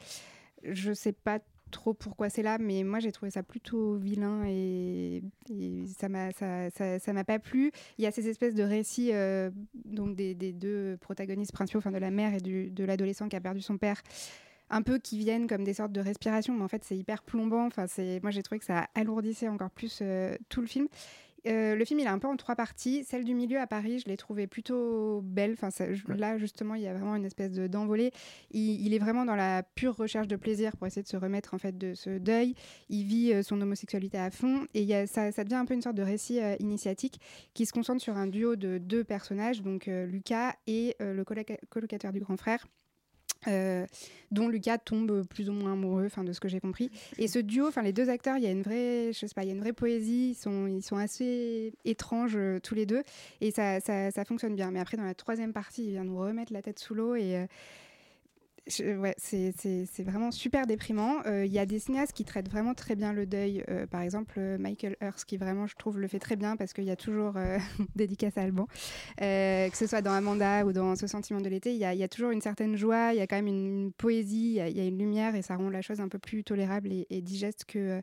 [0.64, 5.22] Je sais pas trop pourquoi c'est là, mais moi j'ai trouvé ça plutôt vilain et,
[5.98, 7.72] ça m'a ça, ça, pas plu.
[7.98, 9.50] Il y a ces espèces de récits euh,
[9.86, 13.36] donc des, des deux protagonistes principaux, enfin de la mère et du, de l'adolescent qui
[13.36, 14.02] a perdu son père,
[14.70, 17.66] un peu qui viennent comme des sortes de respiration, mais en fait c'est hyper plombant.
[17.66, 20.88] Enfin c'est moi j'ai trouvé que ça alourdissait encore plus euh, tout le film.
[21.48, 23.04] Euh, le film, il est un peu en trois parties.
[23.06, 25.54] Celle du milieu à Paris, je l'ai trouvée plutôt belle.
[25.54, 28.12] Enfin, ça- je- là, justement, il y a vraiment une espèce de- d'envolée.
[28.52, 31.54] Il, il est vraiment dans la pure recherche de plaisir pour essayer de se remettre
[31.54, 32.56] en fait de ce deuil.
[32.90, 35.66] Il vit euh, son homosexualité à fond et il y a, ça, ça devient un
[35.66, 37.20] peu une sorte de récit euh, initiatique
[37.54, 42.12] qui se concentre sur un duo de deux personnages, donc Lucas et le coloca- colocataire
[42.14, 42.68] du grand frère.
[43.48, 43.86] Euh,
[44.32, 46.92] dont Lucas tombe plus ou moins amoureux, enfin de ce que j'ai compris.
[47.18, 49.44] Et ce duo, enfin les deux acteurs, il y a une vraie, je sais pas,
[49.44, 50.32] il y a une vraie poésie.
[50.32, 53.04] Ils sont, ils sont assez étranges euh, tous les deux,
[53.42, 54.72] et ça, ça, ça fonctionne bien.
[54.72, 57.38] Mais après, dans la troisième partie, il vient nous remettre la tête sous l'eau et
[57.38, 57.46] euh,
[58.80, 61.18] ouais, c'est vraiment super déprimant.
[61.26, 63.64] Euh, Il y a des cinéastes qui traitent vraiment très bien le deuil.
[63.70, 66.74] Euh, par exemple, euh, Michael Hurst, qui vraiment, je trouve, le fait très bien parce
[66.74, 67.58] qu'il y a toujours euh,
[67.96, 68.68] dédicace à Alban.
[69.18, 72.08] Que ce soit dans Amanda ou dans Ce sentiment de l'été, il y, y a
[72.08, 74.98] toujours une certaine joie, il y a quand même une, poésie, il y, a- une
[74.98, 78.02] lumière et ça rend la chose un peu plus tolérable et digeste que.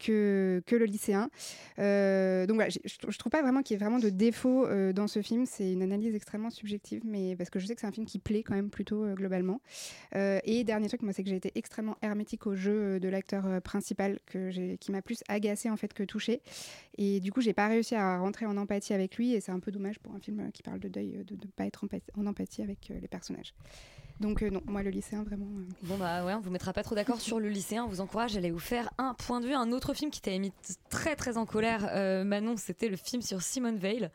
[0.00, 1.30] Que, le lycéen.
[1.78, 4.92] Euh, donc voilà, je, je trouve pas vraiment qu'il y ait vraiment de défaut euh,
[4.94, 5.44] dans ce film.
[5.44, 8.18] C'est une analyse extrêmement subjective, mais parce que je sais que c'est un film qui
[8.18, 9.60] plaît quand même plutôt euh, globalement.
[10.14, 14.18] Et dernier truc, moi, c'est que j'ai été extrêmement hermétique au jeu de l'acteur principal,
[14.80, 16.40] qui m'a plus agacé en fait que touché.
[16.98, 19.60] Et du coup, j'ai pas réussi à rentrer en empathie avec lui, et c'est un
[19.60, 21.84] peu dommage pour un film qui parle de deuil de ne pas être
[22.16, 23.54] en empathie avec les personnages.
[24.20, 25.46] Donc euh, non, moi le lycéen vraiment.
[25.46, 27.84] euh, Bon bah ouais, on vous mettra pas trop d'accord sur le lycéen.
[27.84, 29.54] On vous encourage à aller vous faire un point de vue.
[29.54, 30.52] Un autre film qui t'a mis
[30.90, 34.10] très très en colère, euh, Manon, c'était le film sur Simone Veil.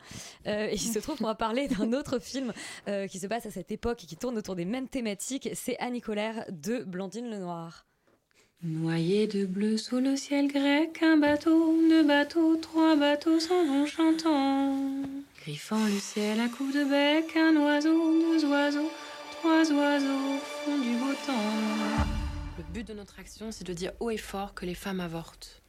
[0.46, 2.52] Euh, et il se trouve qu'on va parler d'un autre film
[2.88, 5.48] euh, qui se passe à cette époque et qui tourne autour des mêmes thématiques.
[5.54, 7.84] C'est Annie Colère de Blandine Lenoir.
[8.62, 13.86] Noyé de bleu sous le ciel grec, un bateau, deux bateaux, trois bateaux s'en vont
[13.86, 14.74] chantant.
[15.42, 18.90] Griffant le ciel à coups de bec, un oiseau, deux oiseaux,
[19.40, 21.32] trois oiseaux font du beau temps.
[22.58, 25.62] Le but de notre action, c'est de dire haut et fort que les femmes avortent.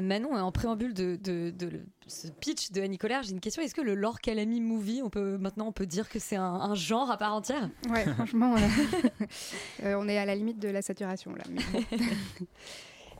[0.00, 3.62] Manon, en préambule de, de- de le- ce pitch de Annie Colère, j'ai une question.
[3.62, 6.42] Est-ce que le Lore Calamy movie, on peut, maintenant on peut dire que c'est un,
[6.42, 7.68] un genre à part entière?
[7.90, 9.08] Ouais, franchement, euh,
[9.84, 11.44] euh, on est à la limite de la saturation là.
[11.50, 11.82] mais bon.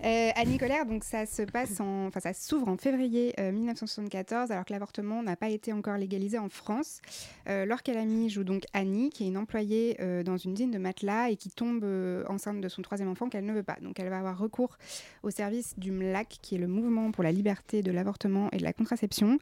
[0.05, 4.51] Euh, Annie Colère, donc ça se passe en, enfin ça s'ouvre en février euh, 1974,
[4.51, 7.01] alors que l'avortement n'a pas été encore légalisé en France.
[7.49, 7.79] Euh, Laure
[8.29, 11.51] joue donc Annie, qui est une employée euh, dans une usine de matelas et qui
[11.51, 13.77] tombe euh, enceinte de son troisième enfant qu'elle ne veut pas.
[13.81, 14.77] Donc elle va avoir recours
[15.23, 18.65] au service du MLAC, qui est le mouvement pour la liberté de l'avortement et de
[18.65, 19.39] la contraception,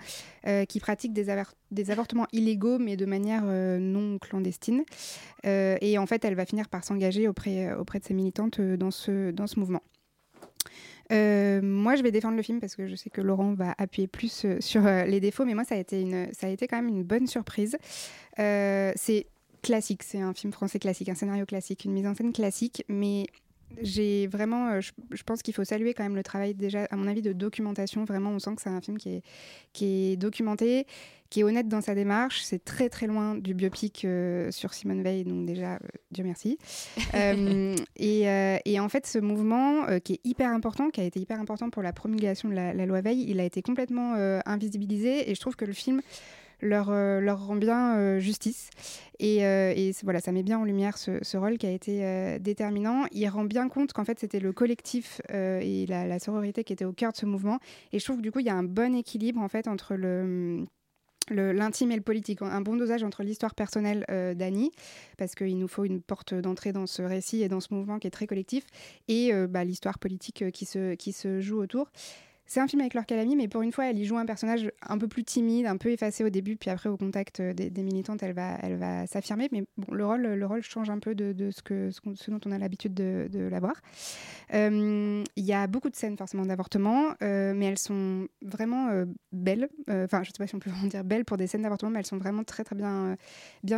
[0.46, 4.84] euh, qui pratique des, des avortements illégaux mais de manière non clandestine.
[5.44, 9.30] Et en fait, elle va finir par s'engager auprès, auprès de ses militantes dans ce,
[9.30, 9.82] dans ce mouvement.
[11.12, 14.06] Euh, moi, je vais défendre le film parce que je sais que Laurent va appuyer
[14.06, 16.68] plus euh, sur euh, les défauts, mais moi, ça a été, une, ça a été
[16.68, 17.76] quand même une bonne surprise.
[18.36, 19.26] C'est
[19.62, 23.26] classique, c'est un film français classique, un scénario classique, une mise en scène classique, mais
[23.80, 26.96] j'ai vraiment, euh, je, je pense qu'il faut saluer quand même le travail déjà, à
[26.96, 28.04] mon avis, de documentation.
[28.04, 29.22] Vraiment, on sent que c'est un film qui est,
[29.72, 30.86] qui est documenté,
[31.30, 32.42] qui est honnête dans sa démarche.
[32.42, 35.78] C'est très très loin du biopic euh, sur Simone Veil, donc déjà, euh,
[36.10, 36.58] Dieu merci.
[37.14, 38.22] Euh, et,
[38.64, 41.82] et en fait, ce mouvement qui est hyper important, qui a été hyper important pour
[41.82, 44.14] la promulgation de la, la loi Veil, il a été complètement
[44.46, 46.00] invisibilisé et je trouve que le film
[46.62, 48.70] leur, euh, leur rend bien euh, justice.
[49.18, 53.04] Et, euh, voilà, ça met bien en lumière ce, rôle qui a été déterminant.
[53.12, 56.92] Il rend bien compte qu'en fait, c'était le collectif et la, sororité qui était au
[56.92, 57.58] cœur de ce mouvement.
[57.92, 59.94] Et je trouve que du coup, il y a un bon équilibre en fait entre
[59.94, 60.66] le-
[61.30, 64.72] l'intime et le politique, un bon dosage entre l'histoire personnelle euh, d'Annie,
[65.16, 68.06] parce qu'il nous faut une porte d'entrée dans ce récit et dans ce mouvement qui
[68.06, 68.64] est très collectif,
[69.06, 70.64] et bah, l'histoire politique qui
[71.12, 71.90] se joue autour.
[72.52, 74.72] C'est un film avec Laure Calamy, mais pour une fois, elle y joue un personnage
[74.82, 77.70] un peu plus timide, un peu effacé au début, puis après, au contact euh, des,
[77.80, 79.48] militantes, elle va, s'affirmer.
[79.52, 82.50] Mais bon, le rôle, le rôle change un peu de, ce, que, ce, dont on
[82.50, 83.74] a l'habitude de, de la voir.
[84.52, 89.68] Euh, Il y a beaucoup de scènes, forcément, d'avortement, euh, mais elles sont vraiment belles.
[89.88, 92.00] Enfin, je sais pas si on peut vraiment dire belles pour des scènes d'avortement, mais
[92.00, 93.16] elles sont vraiment très, très bien,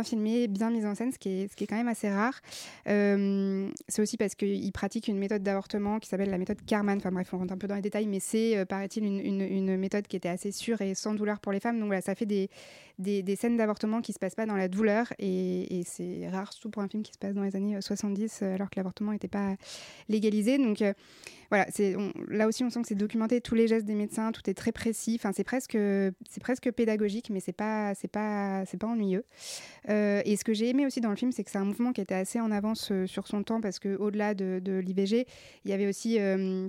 [0.03, 2.41] filmées, bien mises en scène, ce qui est, ce qui est quand même assez rare.
[2.87, 6.97] C'est aussi parce qu'ils pratiquent une méthode d'avortement qui s'appelle la méthode Karman.
[6.97, 10.15] Enfin bref, on rentre un peu dans les détails, mais c'est, paraît-il, une, méthode qui
[10.15, 11.79] était assez sûre et sans douleur pour les femmes.
[11.79, 12.49] Donc voilà, ça fait des,
[12.99, 16.81] des, scènes d'avortement qui se passent pas dans la douleur et, c'est rare, surtout pour
[16.81, 19.27] un film qui se passe dans les années euh, 70, euh, alors que l'avortement n'était
[19.27, 19.55] pas
[20.09, 20.57] légalisé.
[20.57, 20.93] Donc euh,
[21.49, 21.95] voilà, c'est,
[22.29, 24.71] là aussi on sent que c'est documenté, tous les gestes des médecins, tout est très
[24.71, 25.17] précis.
[25.19, 25.77] Enfin, c'est presque,
[26.41, 29.23] presque pédagogique, mais c'est pas, pas, pas ennuyeux.
[29.89, 31.93] Euh, et ce que j'ai aimé aussi dans le film, c'est que c'est un mouvement
[31.93, 35.27] qui était assez en avance euh, sur son temps parce que au-delà de, de l'IVG,
[35.65, 36.67] il y avait aussi euh,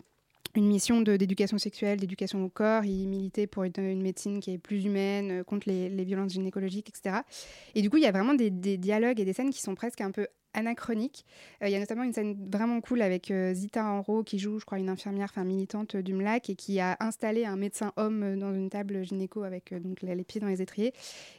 [0.55, 2.85] une mission d'éducation sexuelle, d'éducation au corps.
[2.85, 6.89] Il militait pour une, une médecine qui est plus humaine, euh, contre les, violences gynécologiques,
[6.89, 7.23] etc.
[7.75, 10.01] Et du coup, il y a vraiment des dialogues et des scènes qui sont presque
[10.01, 11.27] un peu anachroniques.
[11.63, 14.59] Euh, Il y a notamment une scène vraiment cool avec euh, Zita Enro qui joue,
[14.59, 17.93] je crois, une infirmière, enfin militante euh, du MLAC et qui a installé un médecin
[17.97, 20.93] homme euh, dans une table gynéco avec donc les pieds dans les étriers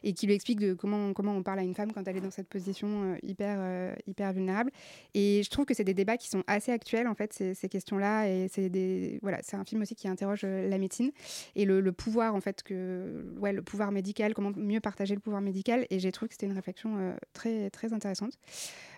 [0.04, 2.47] et qui lui explique comment, on parle à une femme quand elle est dans cette
[2.47, 4.71] position hyper, hyper vulnérable.
[5.13, 8.28] Et je trouve que c'est des débats qui sont assez actuels, en fait, ces, questions-là.
[8.28, 11.12] Et c'est un film aussi qui interroge la médecine
[11.56, 15.88] et le, pouvoir, en fait, que, le pouvoir médical, comment mieux partager le pouvoir médical.
[15.89, 18.38] Et j'ai trouvé que c'était une réflexion très, très intéressante.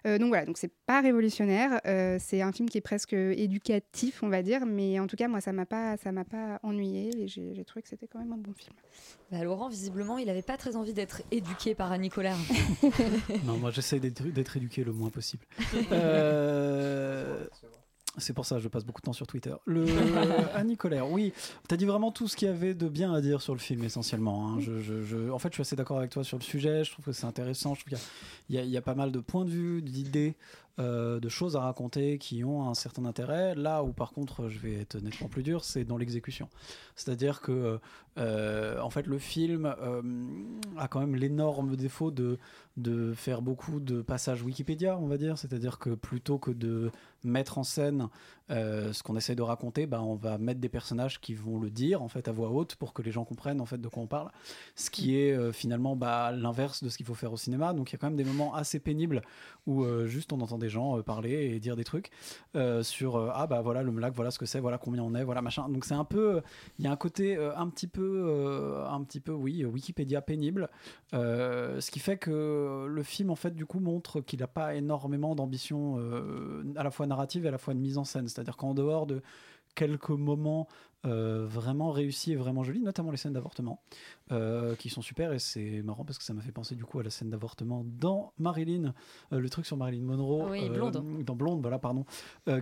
[0.07, 4.23] Euh, donc voilà, donc c'est pas révolutionnaire, euh, c'est un film qui est presque éducatif,
[4.23, 7.23] on va dire, mais en tout cas, moi, ça m'a pas, ça m'a pas ennuyé
[7.23, 8.73] et j'ai trouvé que c'était quand même un bon film.
[9.31, 12.37] Bah, Laurent, visiblement, il avait pas très envie d'être éduqué par Annie Colère.
[13.45, 15.45] Non, moi j'essaie d'être d'être éduqué le moins possible.
[15.91, 17.45] Euh,
[18.17, 19.53] C'est pour ça que je passe beaucoup de temps sur Twitter.
[19.65, 19.85] Le
[20.55, 21.33] Annie Colère, oui,
[21.67, 23.59] tu as dit vraiment tout ce qu'il y avait de bien à dire sur le
[23.59, 24.47] film essentiellement.
[24.49, 24.59] hein.
[24.59, 26.83] Je, je- je- en fait, je suis assez d'accord avec toi sur le sujet.
[26.83, 27.75] Je trouve que c'est intéressant.
[27.75, 27.97] Je trouve
[28.49, 30.35] qu'il y a pas mal de points de vue, d'idées,
[30.79, 33.55] euh, de choses à raconter qui ont un certain intérêt.
[33.55, 36.49] Là où, par contre, je vais être nettement plus dur, c'est dans l'exécution.
[36.95, 37.79] C'est-à-dire que,
[38.19, 40.03] euh, en fait, le film euh,
[40.77, 42.37] a quand même l'énorme défaut de,
[42.77, 45.39] de faire beaucoup de passages Wikipédia, on va dire.
[45.39, 46.91] C'est-à-dire que plutôt que de
[47.23, 48.09] mettre en scène
[48.49, 52.01] ce qu'on essaie de raconter, bah, on va mettre des personnages qui vont le dire
[52.01, 54.07] en fait à voix haute pour que les gens comprennent en fait de quoi on
[54.07, 54.31] parle.
[54.75, 57.73] Ce qui est finalement bah, l'inverse de ce qu'il faut faire au cinéma.
[57.73, 59.21] Donc il y a quand même des moments assez pénibles
[59.65, 62.11] où juste on entend des gens euh, parler et dire des trucs
[62.55, 65.15] euh, sur euh, ah bah voilà le lac, voilà ce que c'est, voilà combien on
[65.15, 65.69] est, voilà machin.
[65.69, 66.41] Donc c'est un peu,
[66.79, 70.69] il y a un côté un petit peu, un petit peu oui Wikipédia pénible,
[71.11, 75.35] ce qui fait que le film en fait du coup montre qu'il n'a pas énormément
[75.35, 75.97] d'ambition
[76.75, 78.27] à la fois narrative et à la fois de mise en scène.
[78.27, 79.21] C'est-à-dire qu'en dehors de
[79.75, 80.67] quelques moments
[81.05, 83.81] euh, vraiment réussis et vraiment jolis, notamment les scènes d'avortement,
[84.31, 85.31] euh, qui sont super.
[85.31, 87.85] Et c'est marrant parce que ça m'a fait penser du coup à la scène d'avortement
[87.85, 88.93] dans Marilyn,
[89.31, 91.23] euh, le truc sur Marilyn Monroe, Oui, Blonde.
[91.23, 92.05] dans Blonde, voilà, pardon,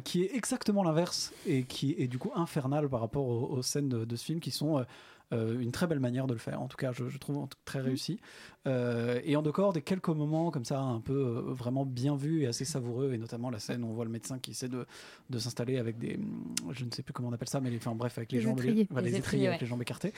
[0.04, 3.90] qui est exactement l'inverse et qui est du coup infernal par rapport aux, aux scènes
[3.90, 4.86] de, de ce film qui sont
[5.34, 6.62] euh, une très belle manière de le faire.
[6.62, 8.20] En tout cas, je, je trouve très réussi.
[8.68, 12.44] Euh, et en dehors des quelques moments comme ça, un peu euh, vraiment bien vus
[12.44, 14.86] et assez savoureux, et notamment la scène où on voit le médecin qui essaie de,
[15.30, 16.20] de s'installer avec des,
[16.72, 18.44] je ne sais plus comment on appelle ça, mais les, enfin bref, avec les, Les
[18.44, 18.88] jambes, étriers.
[18.96, 19.66] Les les étriers, étriers avec ouais.
[19.66, 20.14] les jambes écartées.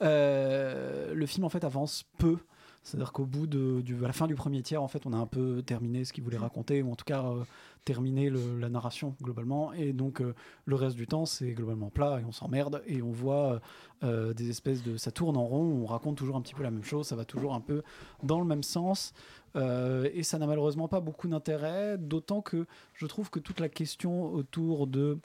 [0.00, 2.38] Le film en fait avance peu.
[2.82, 5.16] C'est-à-dire qu'au bout de, du, à la fin du premier tiers, en fait, on a
[5.16, 7.44] un peu terminé ce qu'il voulait raconter, ou en tout cas euh,
[7.84, 9.72] terminé le- la narration globalement.
[9.72, 13.12] Et donc euh, le reste du temps, c'est globalement plat et on s'emmerde et on
[13.12, 13.60] voit
[14.02, 15.82] euh, des espèces de, ça tourne en rond.
[15.82, 17.82] On raconte toujours un petit peu la même chose, ça va toujours un peu
[18.22, 19.12] dans le même sens.
[19.54, 24.32] Et ça n'a malheureusement pas beaucoup d'intérêt, d'autant que je trouve que toute la question
[24.32, 25.18] autour de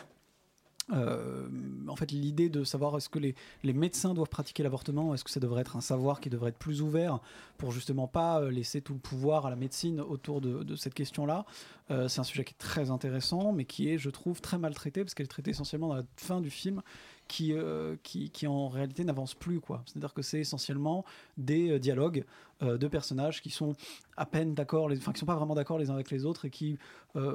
[0.94, 1.48] euh,
[1.88, 3.36] en fait, l'idée de savoir est-ce que les,
[3.74, 6.82] médecins doivent pratiquer l'avortement, est-ce que ça devrait être un savoir qui devrait être plus
[6.82, 7.20] ouvert
[7.58, 11.46] pour justement pas euh, laisser tout le pouvoir à la médecine autour de, cette question-là.
[11.92, 15.04] Euh, c'est un sujet qui est très intéressant, mais qui est, je trouve, très maltraité
[15.04, 16.82] parce qu'elle est traitée essentiellement dans la fin du film.
[17.28, 19.60] Qui, euh, qui, qui en réalité n'avance plus.
[19.86, 21.04] C'est-à-dire que c'est essentiellement
[21.38, 22.24] des euh, dialogues
[22.64, 23.76] euh, de personnages qui sont
[24.16, 26.50] à peine d'accord, enfin qui sont pas vraiment d'accord les uns avec les autres et
[26.50, 26.78] qui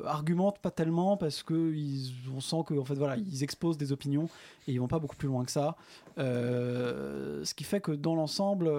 [0.07, 3.91] argumentent pas tellement parce que ils, on sent que en fait voilà ils exposent des
[3.91, 4.29] opinions
[4.69, 5.77] et ils vont pas beaucoup plus loin que ça.
[6.17, 8.71] Ce qui fait que dans l'ensemble,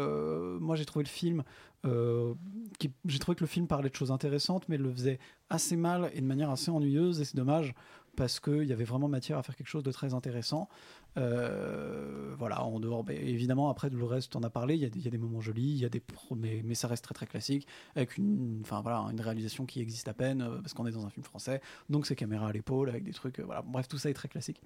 [0.60, 1.44] moi j'ai trouvé le film,
[1.84, 6.22] j'ai trouvé que le film parlait de choses intéressantes, mais le faisait assez mal et
[6.22, 7.76] de manière assez ennuyeuse et c'est dommage
[8.16, 10.70] parce qu'il y avait vraiment matière à faire quelque chose de très intéressant.
[11.18, 14.90] Euh, voilà, en dehors, ben, évidemment, après le reste, on a parlé, il y, a
[15.10, 16.02] des- moments jolis, il y a des
[16.36, 20.14] mais, mais ça reste très très classique, avec une, voilà, une réalisation qui existe à
[20.14, 23.04] peine, euh, parce qu'on est dans un film français, donc c'est caméra à l'épaule, avec
[23.04, 24.62] des trucs, euh, voilà, bref, tout ça est très classique.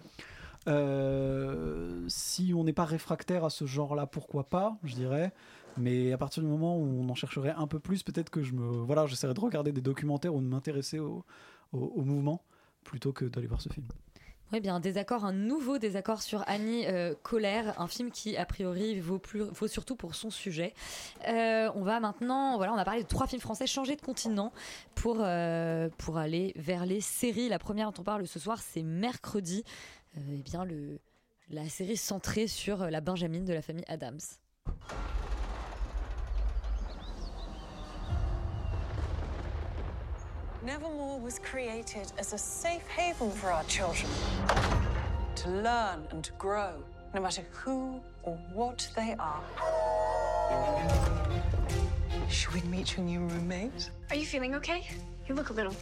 [2.10, 5.32] Si on n'est pas réfractaire à ce genre-là, pourquoi pas, je dirais.
[5.78, 8.54] Mais à partir du moment où on en chercherait un peu plus, peut-être que je
[8.54, 11.24] me, voilà, j'essaierai de regarder des documentaires ou de m'intéresser au
[11.72, 12.42] mouvement
[12.88, 13.86] plutôt que d'aller voir ce film.
[14.54, 18.46] Oui, bien, un désaccord, un nouveau désaccord sur Annie euh, Colère, un film qui, a
[18.46, 20.74] priori, vaut, plus, vaut surtout pour son sujet.
[21.28, 24.54] Euh, on va maintenant, voilà, on a parlé de trois films français, changer de continent
[24.96, 27.50] pour, euh, pour aller vers les séries.
[27.50, 29.66] La première dont on parle ce soir, c'est Mercredi.
[30.16, 31.02] Euh, eh bien, le,
[31.50, 34.20] la série centrée sur la Benjamine de la famille Adams.
[40.68, 44.12] Nevermore was created as a safe haven for our children
[45.36, 46.74] to learn and to grow,
[47.14, 49.42] no matter who or what they are.
[52.28, 53.90] Should we meet your new roommate?
[54.10, 54.86] Are you feeling okay?
[55.30, 55.76] You look a little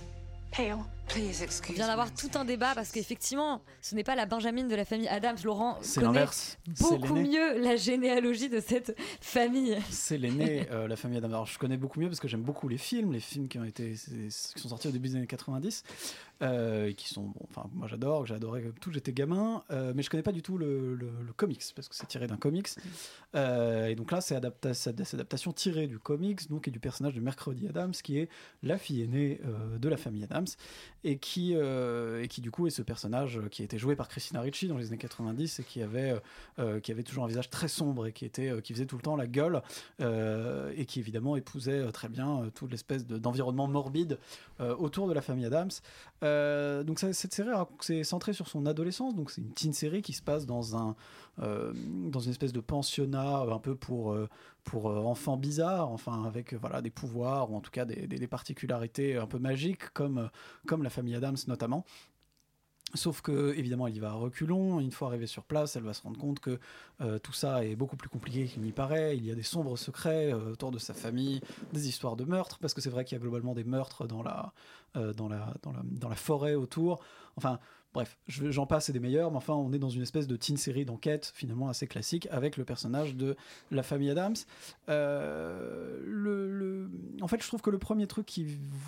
[0.52, 0.86] pale.
[1.08, 4.68] Please On excuse vient d'avoir tout un débat parce qu'effectivement, ce n'est pas la Benjamine
[4.68, 5.38] de la famille Adams.
[5.46, 6.20] Laurent connaît
[6.82, 9.78] beaucoup mieux la généalogie de cette famille.
[9.92, 11.28] C'est l'aîné, euh, la famille Adam.
[11.30, 13.64] Alors, je connais beaucoup mieux parce que j'aime beaucoup les films, les films qui ont
[13.64, 15.84] été, qui sont sortis au début des années 90,
[16.42, 19.94] euh, et qui sont, bon, enfin, moi j'adore, j'ai adoré comme tout, j'étais gamin, euh,
[19.96, 22.36] mais je connais pas du tout le, le- le comics parce que c'est tiré d'un
[22.38, 22.68] comics.
[23.36, 27.22] Euh, et donc là, c'est adapta- adaptation tirée du comics, donc et du personnage de
[27.22, 28.28] Mercredi Adams, qui est
[28.64, 30.48] la fille aînée euh, de la famille Adams,
[31.08, 34.08] et qui, euh, et qui du coup est ce personnage qui a été joué par
[34.08, 36.20] Christina Ricci dans les années 90 et qui avait,
[36.58, 38.96] euh, qui avait toujours un visage très sombre et qui était, euh, qui faisait tout
[38.96, 39.62] le temps la gueule
[40.00, 44.18] et qui évidemment épousait très bien toute l'espèce de- d'environnement morbide
[44.60, 45.70] autour de la famille Adams.
[46.86, 47.50] Donc cette série
[47.82, 50.96] c'est centré sur son adolescence, donc c'est une teen série qui se passe dans un
[51.38, 54.18] dans une espèce de pensionnat un peu pour
[54.66, 58.28] pour euh, enfants bizarres, enfin avec euh, voilà des pouvoirs ou en tout cas des,
[58.28, 60.28] particularités un peu magiques comme euh,
[60.68, 61.86] comme la famille Adams notamment.
[62.94, 64.80] Sauf que, évidemment, elle y va à reculons.
[64.80, 66.60] Une fois arrivée sur place, elle va se rendre compte que
[67.24, 69.18] tout ça est beaucoup plus compliqué qu'il n'y paraît.
[69.18, 71.42] Il y a des sombres secrets autour de sa famille,
[71.74, 74.24] des histoires de meurtres, parce que c'est vrai qu'il y a globalement des meurtres dans
[74.24, 74.54] la,
[74.94, 77.04] dans la, dans la, dans la forêt autour.
[77.36, 77.60] Enfin,
[77.96, 80.36] bref, je- j'en passe et des meilleurs, mais enfin, on est dans une espèce de
[80.36, 83.36] teen série d'enquête, finalement assez classique, avec le personnage de
[83.72, 84.36] la famille Adams.
[84.90, 86.90] Euh, le, le-
[87.22, 88.40] En fait, je trouve que le premier truc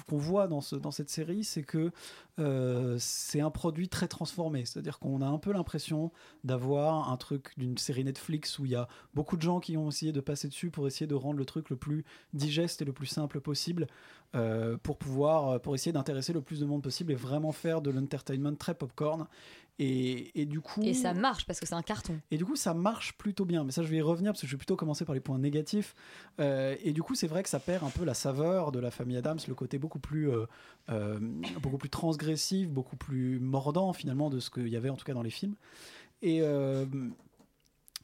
[0.09, 1.91] qu'on voit dans, ce, dans cette série, c'est que
[2.39, 4.65] euh, c'est un produit très transformé.
[4.65, 6.11] C'est-à-dire qu'on a un peu l'impression
[6.43, 9.89] d'avoir un truc d'une série Netflix où il y a beaucoup de gens qui ont
[9.89, 12.93] essayé de passer dessus pour essayer de rendre le truc le plus digeste et le
[12.93, 13.87] plus simple possible
[14.35, 17.89] euh, pour pouvoir, pour essayer d'intéresser le plus de monde possible et vraiment faire de
[17.89, 19.27] l'entertainment très popcorn.
[19.79, 20.81] Et, et du coup.
[20.81, 22.19] Et ça marche parce que c'est un carton.
[22.31, 23.63] Et du coup, ça marche plutôt bien.
[23.63, 25.37] Mais ça, je vais y revenir parce que je vais plutôt commencer par les points
[25.37, 25.93] négatifs.
[26.39, 28.89] Euh, et du coup, c'est vrai que ça perd un peu la saveur de la
[28.89, 30.47] famille Adams, le côté beaucoup plus, euh,
[30.89, 31.19] euh,
[31.61, 35.13] beaucoup plus transgressif, beaucoup plus mordant finalement de ce qu'il y avait en tout cas
[35.13, 35.55] dans les films.
[36.23, 36.41] Et,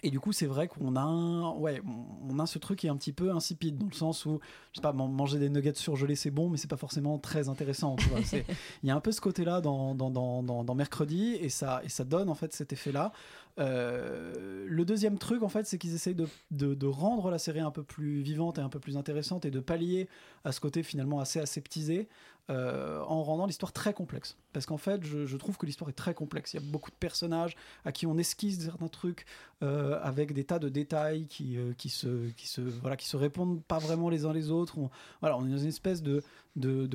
[0.04, 1.82] et du coup, c'est vrai qu'on a, un- ouais,
[2.30, 4.40] on- a ce truc qui est un petit peu insipide dans le sens où,
[4.72, 7.48] je sais pas, man- manger des nuggets surgelés, c'est bon, mais c'est pas forcément très
[7.50, 7.96] intéressant.
[8.84, 11.82] Il y a un peu ce côté-là dans, dans, dans, dans- dans Mercredi et ça,
[11.84, 13.12] et ça donne en fait cet effet-là.
[13.60, 17.60] Euh, le deuxième truc, en fait, c'est qu'ils essayent de, de, de rendre la série
[17.60, 20.08] un peu plus vivante et un peu plus intéressante et de pallier
[20.44, 22.08] à ce côté finalement assez aseptisé
[22.50, 24.38] euh, en rendant l'histoire très complexe.
[24.54, 26.54] Parce qu'en fait, je, trouve que l'histoire est très complexe.
[26.54, 29.26] Il y a beaucoup de personnages à qui on esquisse certains trucs
[29.64, 34.10] euh, avec des tas de détails qui, euh, se, voilà, qui se répondent pas vraiment
[34.10, 34.78] les uns les autres.
[34.78, 34.90] On,
[35.22, 36.22] voilà, on est dans une espèce de,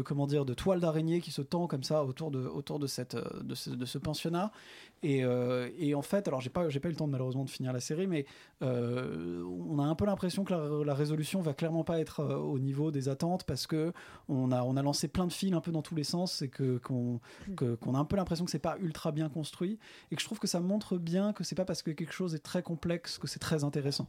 [0.05, 3.17] comment dire, de toile d'araignée qui se tend comme ça autour de, autour de, cette,
[3.17, 4.53] euh, de, ce, pensionnat.
[5.03, 7.51] Et, euh, et en fait, alors j'ai pas, j'ai pas eu le temps malheureusement de
[7.51, 8.27] finir la série, mais
[8.61, 12.91] on a un peu l'impression que la, la résolution va clairement pas être au niveau
[12.91, 13.93] des attentes parce que
[14.29, 16.49] on a, on a lancé plein de fils un peu dans tous les sens et
[16.49, 17.21] que qu'on
[17.57, 19.79] qu'on a un peu l'impression que c'est pas ultra bien construit
[20.11, 22.35] et que je trouve que ça montre bien que c'est pas parce que quelque chose
[22.35, 24.09] est très complexe que c'est très intéressant.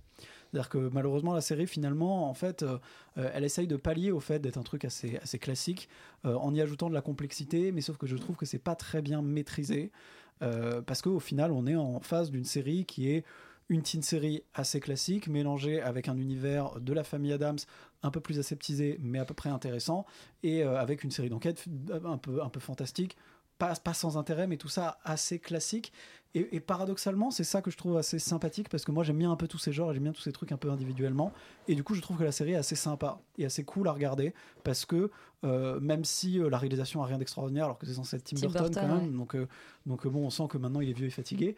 [0.51, 2.77] C'est-à-dire que malheureusement la série finalement en fait euh,
[3.17, 5.89] euh, elle essaye de pallier au fait d'être un truc assez, assez classique
[6.25, 8.75] euh, en y ajoutant de la complexité mais sauf que je trouve que c'est pas
[8.75, 9.91] très bien maîtrisé
[10.41, 13.25] euh, parce qu'au final on est en face d'une série qui est
[13.69, 17.59] une teen série assez classique mélangée avec un univers de la famille Adams
[18.01, 20.05] un peu plus aseptisé mais à peu près intéressant
[20.43, 21.65] et euh, avec une série d'enquête
[22.03, 23.15] un peu, un peu fantastique
[23.59, 25.93] pas, pas sans intérêt mais tout ça assez classique.
[26.35, 29.31] Et, et paradoxalement c'est ça que je trouve assez sympathique parce que moi j'aime bien
[29.31, 31.33] un peu tous ces genres j'aime bien tous ces trucs un peu individuellement.
[31.67, 33.91] Et du coup je trouve que la série est assez sympa et assez cool à
[33.91, 35.11] regarder parce que
[35.43, 38.35] euh, même si euh, la réalisation a rien d'extraordinaire alors que c'est censé être Tim,
[38.35, 39.17] Tim Burton, Burton, quand même ouais.
[39.17, 39.47] donc, euh,
[39.85, 41.55] donc bon on sent que maintenant il est vieux et fatigué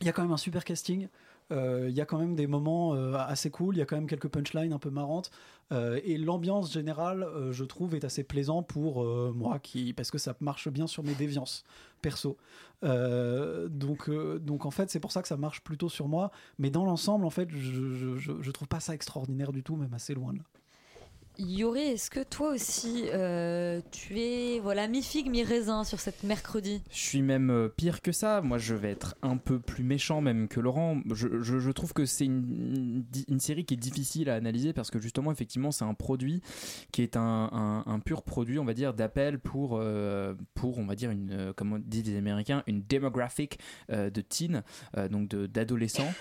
[0.00, 1.08] il y a quand même un super casting.
[1.50, 3.76] Euh, Il y a quand même des moments euh, assez cool.
[3.76, 5.30] Il y a quand même quelques punchlines un peu marrantes.
[5.72, 10.34] Euh, et l'ambiance générale, je trouve, est assez plaisant pour moi, qui, parce que ça
[10.40, 11.64] marche bien sur mes déviances
[12.02, 12.36] perso.
[12.82, 16.30] Donc, donc en fait, c'est pour ça que ça marche plutôt sur moi.
[16.58, 20.14] Mais dans l'ensemble, en fait, je, je trouve pas ça extraordinaire du tout, même assez
[20.14, 20.44] loin de là.
[21.38, 26.82] Yuri, est-ce que toi aussi, euh, tu es voilà mi-figue, mi-raisin sur cette mercredi?
[26.90, 28.40] Je suis même euh, pire que ça.
[28.40, 31.00] Moi, je vais être un peu plus méchant même que Laurent.
[31.12, 33.04] Je, trouve que c'est une,
[33.38, 36.42] série qui est difficile à analyser parce que justement, effectivement, c'est un produit
[36.90, 41.12] qui est un, pur produit, on va dire, d'appel pour, euh, pour, on va dire,
[41.12, 44.64] une, comme on dit les Américains, une demographic de teen,
[45.08, 46.12] donc d'adolescents.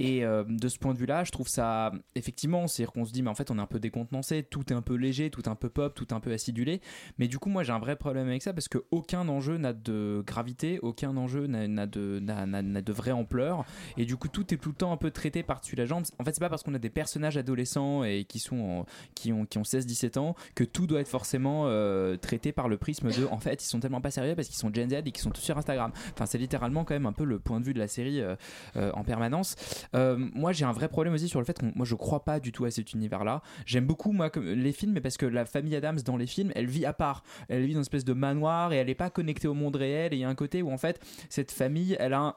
[0.00, 3.30] Et de ce point de vue-là, je trouve ça, effectivement, c'est-à-dire qu'on se dit, mais
[3.30, 5.94] en fait, on est un peu décontenancé, est un peu léger, tout un peu pop,
[5.94, 6.80] tout un peu acidulé.
[7.18, 9.72] Mais du coup, moi, j'ai un vrai problème avec ça parce que aucun enjeu n'a
[9.72, 13.64] de gravité, aucun enjeu n'a de, n'a- de vraie ampleur.
[13.96, 16.04] Et du coup, tout est tout le temps un peu traité par-dessus la jambe.
[16.18, 19.46] En fait, c'est pas parce qu'on a des personnages adolescents et qui, sont qui ont,
[19.46, 23.26] qui ont 16-17 ans que tout doit être forcément euh, traité par le prisme de
[23.26, 25.30] en fait, ils sont tellement pas sérieux parce qu'ils sont Gen Z et qu'ils sont
[25.30, 25.92] tous sur Instagram.
[26.14, 28.36] Enfin, c'est littéralement quand même un peu le point de vue de la série euh,
[28.76, 29.56] euh, en permanence.
[29.94, 32.52] Moi, j'ai un vrai problème aussi sur le fait qu'on, moi, je crois pas du
[32.52, 33.42] tout à cet univers-là.
[33.64, 36.52] J'aime beaucoup moi comme- les films, mais parce que la famille Adams dans les films,
[36.54, 37.22] elle vit à part.
[37.48, 40.12] Elle vit dans une espèce de manoir et elle est pas connectée au monde réel.
[40.12, 42.34] Et il y a un côté où en fait, cette famille, elle a un-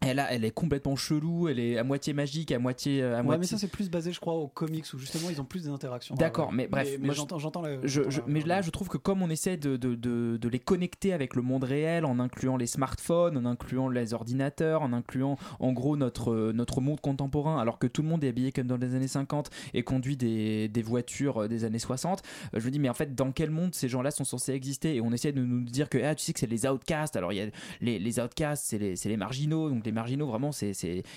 [0.00, 3.02] elle, a, elle est complètement chelou, elle est à moitié magique, à moitié.
[3.02, 3.40] À Ouais, moitié...
[3.40, 6.14] mais ça, c'est plus basé, je crois, aux comics où justement ils ont plus d'interactions.
[6.14, 6.54] D'accord, Ouais.
[6.56, 8.70] mais bref, Mais, moi, je- j'entends, j'entends la- je- j'entends je- la- mais là, je
[8.70, 12.04] trouve que comme on essaie de, de, de- de les connecter avec le monde réel,
[12.04, 16.82] en incluant les smartphones, en incluant les ordinateurs, en incluant en gros notre, euh, notre
[16.82, 19.84] monde contemporain, alors que tout le monde est habillé comme dans les années 50 et
[19.84, 22.22] conduit des, des voitures euh, des années 60,
[22.54, 24.96] euh, je me dis, mais en fait, dans quel monde ces gens-là sont censés exister?
[24.96, 27.32] Et on essaie de nous dire que, ah, tu sais que c'est les outcasts, alors
[27.32, 27.46] il y a
[27.80, 30.72] les, les outcasts, c'est les, c'est les marginaux, donc les marginaux, vraiment, c'est,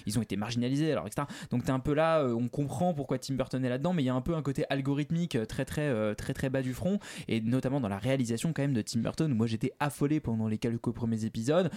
[0.05, 1.27] ils ont été marginalisés, alors etc.
[1.51, 4.05] Donc t'es un peu là, euh, on comprend pourquoi Tim Burton est là-dedans, mais il
[4.05, 6.73] y a un peu un côté algorithmique euh, très très euh, très très bas du
[6.73, 10.47] front, et notamment dans la réalisation quand même de Tim Burton, moi j'étais affolé pendant
[10.47, 11.69] les quelques premiers épisodes.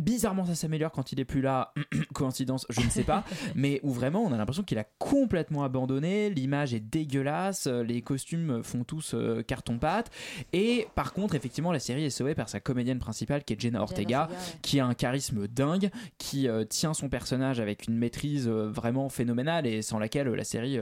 [0.00, 1.72] Bizarrement, ça s'améliore quand il est plus là.
[2.14, 3.24] Coïncidence, je ne sais pas.
[3.54, 6.30] mais où vraiment, on a l'impression qu'il a complètement abandonné.
[6.30, 7.66] L'image est dégueulasse.
[7.66, 10.10] euh, Les costumes font tous euh, carton-pâte.
[10.52, 13.82] Et par contre, effectivement, la série est sauvée par sa comédienne principale qui est Jenna
[13.82, 14.58] Ortega, Ortega, ouais.
[14.62, 19.08] qui a un charisme dingue, qui euh, tient son personnage avec une maîtrise euh, vraiment
[19.08, 20.78] phénoménale et sans laquelle la série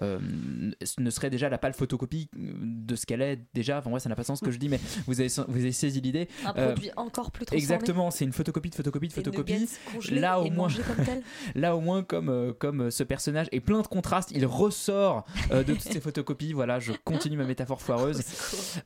[0.00, 3.78] ne serait déjà la pâle photocopie de ce qu'elle est déjà.
[3.78, 5.58] Enfin, moi, ça n'a pas de sens ce que je dis, mais vous avez, vous
[5.60, 6.28] avez saisi l'idée.
[6.44, 7.62] Un produit encore plus transformé.
[7.62, 9.52] Exactement, c'est une photocopie de photocopie de photocopie.
[9.54, 10.68] nuggets congelés Là au moins,
[11.54, 15.24] là au moins comme euh, comme euh, ce personnage est plein de contrastes, il ressort
[15.52, 16.52] euh, de toutes ces photocopies.
[16.52, 18.20] Voilà, je continue ma métaphore foireuse.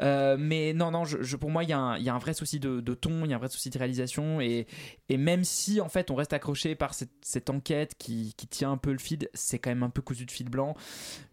[0.00, 2.14] Euh, mais non, non, je, je- pour moi, il y, a un- il y a
[2.14, 4.40] un vrai souci de, de ton, il y a un vrai souci de réalisation.
[4.40, 4.66] Et,
[5.08, 8.72] et même si, en fait, on reste accroché par cette, cette enquête qui, qui tient
[8.72, 10.74] un peu le feed, c'est quand même un peu cousu de fil blanc.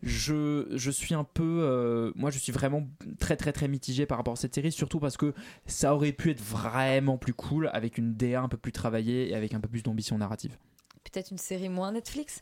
[0.04, 1.44] Je, je suis un peu.
[1.64, 2.88] euh, moi, je suis vraiment
[3.20, 5.34] très, très, très mitigé par rapport à cette série, surtout parce que
[5.66, 9.36] ça aurait pu être vraiment plus cool avec une DA un peu plus travaillée et
[9.36, 10.58] avec un peu plus d'ambition narrative.
[11.04, 12.42] Peut-être une série moins Netflix.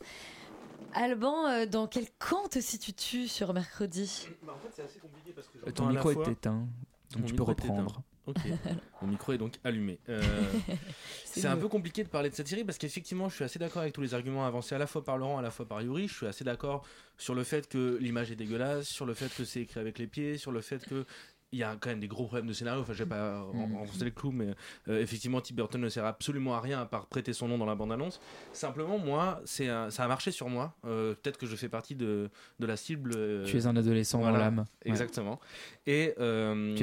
[0.94, 4.28] Alban, euh, dans quel camp te situes-tu sur mercredi?
[4.42, 6.66] Bah, en fait, c'est assez compliqué parce que Euh, ton micro fois- est éteint,
[7.12, 7.68] donc Mon tu peux micro est éteint.
[7.74, 8.02] reprendre.
[8.26, 8.36] Ok,
[9.02, 9.98] mon micro est donc allumé.
[10.08, 10.20] Euh,
[11.24, 13.80] C'est un peu compliqué de parler de cette série parce qu'effectivement, je suis assez d'accord
[13.82, 16.08] avec tous les arguments avancés à la fois par Laurent, à la fois par Yuri.
[16.08, 16.84] Je suis assez d'accord
[17.16, 20.06] sur le fait que l'image est dégueulasse, sur le fait que c'est écrit avec les
[20.06, 21.06] pieds, sur le fait que
[21.52, 22.82] il y a quand même des gros problèmes de scénario.
[22.82, 23.76] Enfin, je vais pas Mm.
[23.76, 24.48] enfoncer les clous, mais
[24.88, 27.64] euh, effectivement, Tim Burton ne sert absolument à rien à part prêter son nom dans
[27.66, 28.20] la bande-annonce.
[28.52, 30.74] Simplement, moi, c'est ça a marché sur moi.
[30.84, 32.30] Euh, Peut-être que je fais partie de,
[32.60, 33.12] de la cible.
[33.16, 34.58] euh, Tu es un adolescent dans l'âme.
[34.58, 34.90] Ouais.
[34.90, 35.40] Exactement.
[35.86, 36.22] Et Tu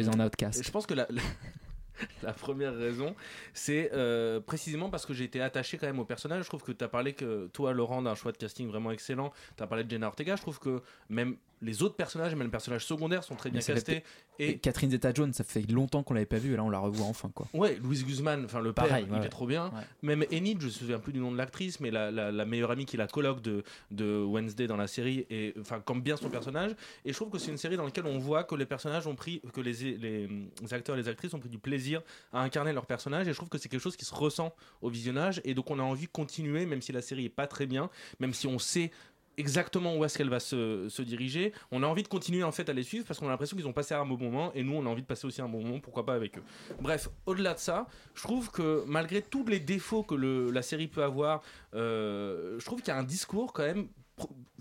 [0.02, 0.64] es un outcast.
[0.66, 1.22] Je pense que la, la-
[2.24, 3.16] La première raison,
[3.54, 6.44] c'est euh, précisément parce que j'ai été attaché quand même au personnage.
[6.44, 9.32] Je trouve que tu as parlé que toi, Laurent, d'un choix de casting vraiment excellent.
[9.56, 10.36] Tu as parlé de Jenna Ortega.
[10.36, 13.96] Je trouve que même les autres personnages, même les personnages secondaires, sont très bien castés.
[13.96, 14.04] fait-
[14.38, 17.06] Et Catherine Zeta-Jones, ça fait longtemps qu'on l'avait pas vue et là on la revoit
[17.06, 17.48] enfin quoi.
[17.54, 19.72] Ouais, Louise Guzman, enfin le père, Pareil, il ouais, est trop bien.
[20.02, 22.72] Même Enid, je me souviens plus du nom de l'actrice, mais la, la- la meilleure
[22.72, 26.18] amie qui est la coloc de, de Wednesday dans la série, et enfin comme bien
[26.18, 26.72] son personnage.
[27.06, 29.16] Et je trouve que c'est une série dans laquelle on voit que les personnages ont
[29.16, 32.02] pris, que les, les, les acteurs et les actrices ont pris du plaisir
[32.34, 33.28] à incarner leur personnage.
[33.28, 35.80] Et je trouve que c'est quelque chose qui se ressent au visionnage, et donc on
[35.80, 37.90] a envie de continuer, même si la série est pas très bien,
[38.20, 38.92] même si on sait
[39.38, 41.54] exactement où est-ce qu'elle va se, diriger.
[41.72, 43.68] On a envie de continuer en fait à les suivre parce qu'on a l'impression qu'ils
[43.68, 45.64] ont passé un bon moment et nous on a envie de passer aussi un bon
[45.64, 46.44] moment, pourquoi pas avec eux.
[46.80, 51.04] Bref, au-delà de ça, je trouve que malgré tous les défauts que la série peut
[51.04, 51.42] avoir,
[51.74, 53.88] euh, je trouve qu'il y a un discours quand même.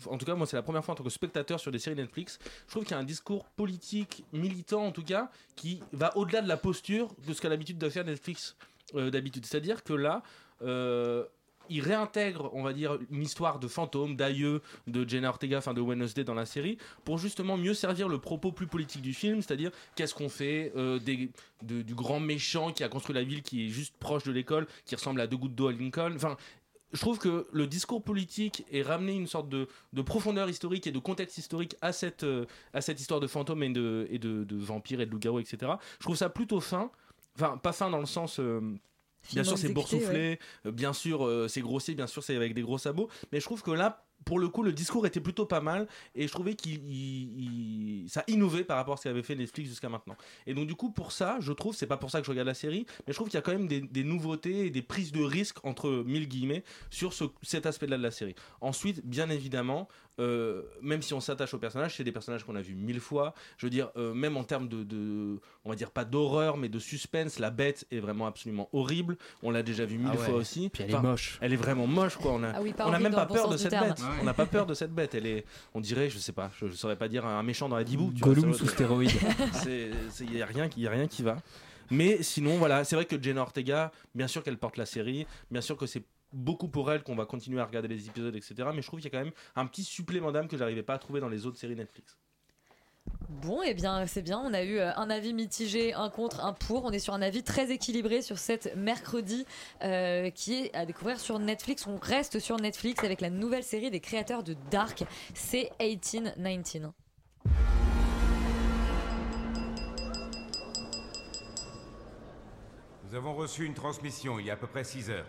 [0.07, 1.95] En tout cas, moi, c'est la première fois en tant que spectateur sur des séries
[1.95, 2.41] Netflix.
[2.67, 6.43] Je trouve qu'il y a un discours politique, militant en tout cas, qui va au-delà
[6.43, 8.57] de la posture de ce qu'a l'habitude de faire Netflix
[8.97, 9.47] euh, d'habitude.
[9.47, 10.25] C'est-à-dire que là,
[10.63, 11.25] euh,
[11.71, 15.81] il réintègre, on va dire, une histoire de fantôme, d'aïeux de Jenna Ortega, enfin de
[15.81, 19.71] Wednesday dans la série, pour justement mieux servir le propos plus politique du film, c'est-à-dire
[19.95, 20.99] qu'est-ce qu'on fait euh,
[21.63, 24.95] du grand méchant qui a construit la ville, qui est juste proche de l'école, qui
[24.95, 26.13] ressemble à deux gouttes d'eau à Lincoln.
[26.15, 26.37] Enfin,
[26.93, 30.93] je trouve que le discours politique est ramené une sorte de, de profondeur historique et
[30.93, 34.47] de contexte historique à cette, euh, à cette histoire de fantômes et de, et de
[34.57, 35.73] vampires et de loups-garous, etc.
[35.99, 36.91] Je trouve ça plutôt fin.
[37.37, 38.39] Enfin, pas fin dans le sens.
[38.39, 38.61] euh,
[39.33, 42.55] Bien Finement sûr, c'est boursouflé, euh, bien sûr, euh, c'est grossier, bien sûr, c'est avec
[42.55, 45.45] des gros sabots, mais je trouve que là, pour le coup, le discours était plutôt
[45.45, 49.23] pas mal et je trouvais qu'il il- il- ça innovait par rapport à ce qu'avait
[49.23, 50.17] fait Netflix jusqu'à maintenant.
[50.47, 52.47] Et donc, du coup, pour ça, je trouve, c'est pas pour ça que je regarde
[52.49, 54.83] la série, mais je trouve qu'il y a quand même des, des nouveautés et des
[54.83, 58.35] prises de risque, entre mille guillemets, sur ce- cet aspect-là de la série.
[58.63, 59.89] Ensuite, bien évidemment,
[60.21, 63.35] euh, même si on s'attache aux personnages, c'est des personnages qu'on a vus mille fois.
[63.59, 66.69] Je veux dire, euh, même en termes de, de- on va dire pas d'horreur, mais
[66.69, 69.17] de suspense, la bête est vraiment absolument horrible.
[69.43, 70.25] On l'a déjà vu mille Ah ouais.
[70.27, 70.69] fois aussi.
[70.69, 71.39] Puis elle est moche.
[71.41, 72.33] Elle est vraiment moche, quoi.
[72.33, 73.89] On a, Ah oui, on a même pas bon peur de cette terme.
[73.89, 73.99] bête.
[74.01, 74.07] Ouais.
[74.21, 75.15] On n'a pas peur de cette bête.
[75.15, 75.45] Elle est,
[75.75, 78.13] on dirait, je sais pas, je, je saurais pas dire un méchant dans la dibou.
[78.15, 79.11] vois, Gollum sous stéroïdes.
[79.53, 79.91] C'est,
[80.21, 81.37] il y a rien, qui- y a rien qui va.
[81.91, 85.61] Mais sinon, voilà, c'est vrai que Jenna Ortega, bien sûr qu'elle porte la série, bien
[85.61, 86.03] sûr que c'est
[86.35, 88.55] beaucoup pour elle qu'on va continuer à regarder les épisodes, etc.
[88.75, 90.95] Mais je trouve qu'il y a quand même un petit supplément d'âme que j'arrivais pas
[90.95, 92.19] à trouver dans les autres séries Netflix.
[93.29, 94.39] Bon, et bien, c'est bien.
[94.39, 96.85] On a eu euh, un avis mitigé, un contre, un pour.
[96.85, 99.45] On est sur un avis très équilibré sur cette mercredi
[99.83, 101.87] euh, qui est à découvrir sur Netflix.
[101.87, 105.05] On reste sur Netflix avec la nouvelle série des créateurs de Dark.
[105.35, 106.93] C'est 1819.
[113.07, 115.27] Nous avons reçu une transmission il y a à peu près 6 heures.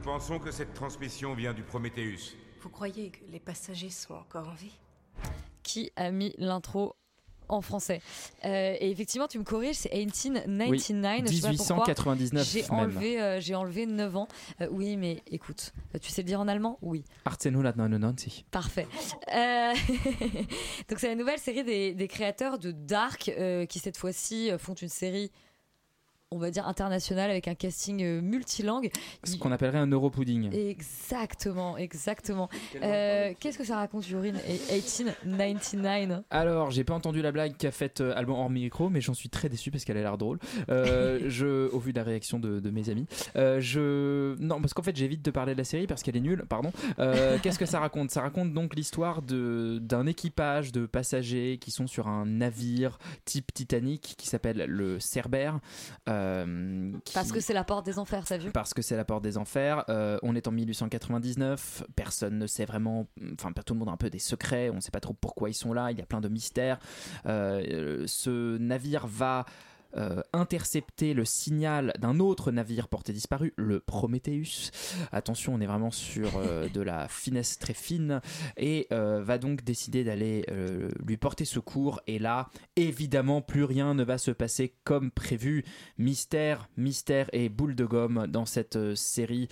[0.00, 2.34] Nous pensons que cette transmission vient du Prométhéeus.
[2.62, 4.72] Vous croyez que les passagers sont encore en vie?
[5.62, 6.96] Qui a mis l'intro
[7.50, 8.00] en français
[8.46, 11.30] Euh, Et effectivement, tu me corriges, c'est 1899.
[11.30, 11.48] je sais pas
[11.84, 12.14] pourquoi.
[12.14, 12.70] 1899 J'ai même.
[12.80, 14.28] enlevé, euh, j'ai enlevé 9 ans.
[14.62, 16.78] Euh, oui, mais écoute, euh, tu sais le dire en allemand?
[16.80, 17.04] Oui.
[17.26, 18.44] 1899.
[18.50, 18.88] Parfait.
[19.34, 19.74] Euh,
[20.88, 24.56] Donc c'est la nouvelle série des, des créateurs de Dark euh, qui cette fois-ci euh,
[24.56, 25.30] font une série,
[26.32, 28.92] on va dire internationale avec un casting euh, multilingue.
[29.24, 30.54] Ce qu'on appellerait un europudding.
[30.54, 32.48] Exactement, exactement.
[32.80, 37.72] Euh, Qu'est-ce que ça raconte, Yurine Et 1899 Alors, j'ai pas entendu la blague qu'a
[37.72, 40.38] faite euh, Alban hors micro, mais j'en suis très déçu parce qu'elle a l'air drôle.
[40.68, 44.72] Euh, je, au vu de la réaction de, de mes amis, Euh, je non parce
[44.74, 46.44] qu'en fait j'évite de parler de la série parce qu'elle est nulle.
[46.48, 46.72] Pardon.
[47.00, 48.12] Euh, Qu'est-ce que ça raconte?
[48.12, 53.52] Ça raconte donc l'histoire de d'un équipage de passagers qui sont sur un navire type
[53.52, 55.58] Titanic qui s'appelle le Cerbère.
[56.08, 56.19] euh,
[57.04, 59.22] qui- Parce que c'est la porte des enfers, t'as vu parce que c'est la porte
[59.22, 59.84] des enfers.
[59.88, 63.96] Euh, on est en 1899, personne ne sait vraiment, enfin tout le monde a un
[63.96, 66.06] peu des secrets, on ne sait pas trop pourquoi ils sont là, il y a
[66.06, 66.78] plein de mystères.
[67.26, 69.44] Euh, ce navire va
[69.96, 74.70] euh, intercepter le signal d'un autre navire porté disparu, le Prometheus.
[75.10, 78.20] Attention, on est vraiment sur euh, de la finesse très fine
[78.56, 80.46] et euh, va donc décider d'aller
[81.04, 82.00] lui porter secours.
[82.06, 85.64] Et là, évidemment, plus rien ne va se passer comme prévu.
[85.98, 89.48] Mystère, mystère et boule de gomme dans cette série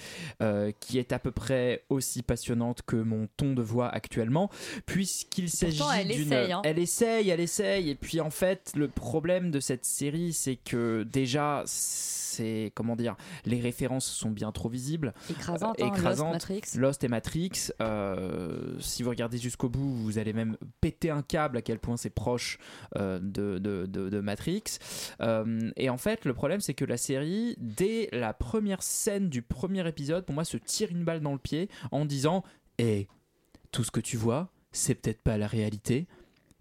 [0.80, 4.50] qui est à peu près aussi passionnante que mon ton de voix actuellement,
[4.86, 6.32] puisqu'il s'agit d'une.
[6.32, 6.62] essaye, hein.
[6.64, 7.90] Elle essaye, elle essaye.
[7.90, 13.16] Et puis en fait, le problème de cette série, c'est que déjà, c'est comment dire,
[13.44, 16.32] les références sont bien trop visibles, Écrasantes, Euh, hein, Lost, écrasantes.
[16.32, 16.60] Matrix.
[16.76, 17.50] Lost et Matrix.
[17.80, 21.96] euh, si vous regardez jusqu'au bout, vous allez même péter un câble à quel point
[21.96, 22.58] c'est proche
[22.96, 24.62] euh, de, de, de- de Matrix.
[25.20, 29.42] Euh, et en fait, le problème, c'est que la série, dès la première scène du
[29.42, 32.44] premier épisode, pour moi, se tire une balle dans le pied en disant
[32.78, 33.08] Hé,
[33.72, 36.06] tout ce que tu vois, c'est peut-être pas la réalité.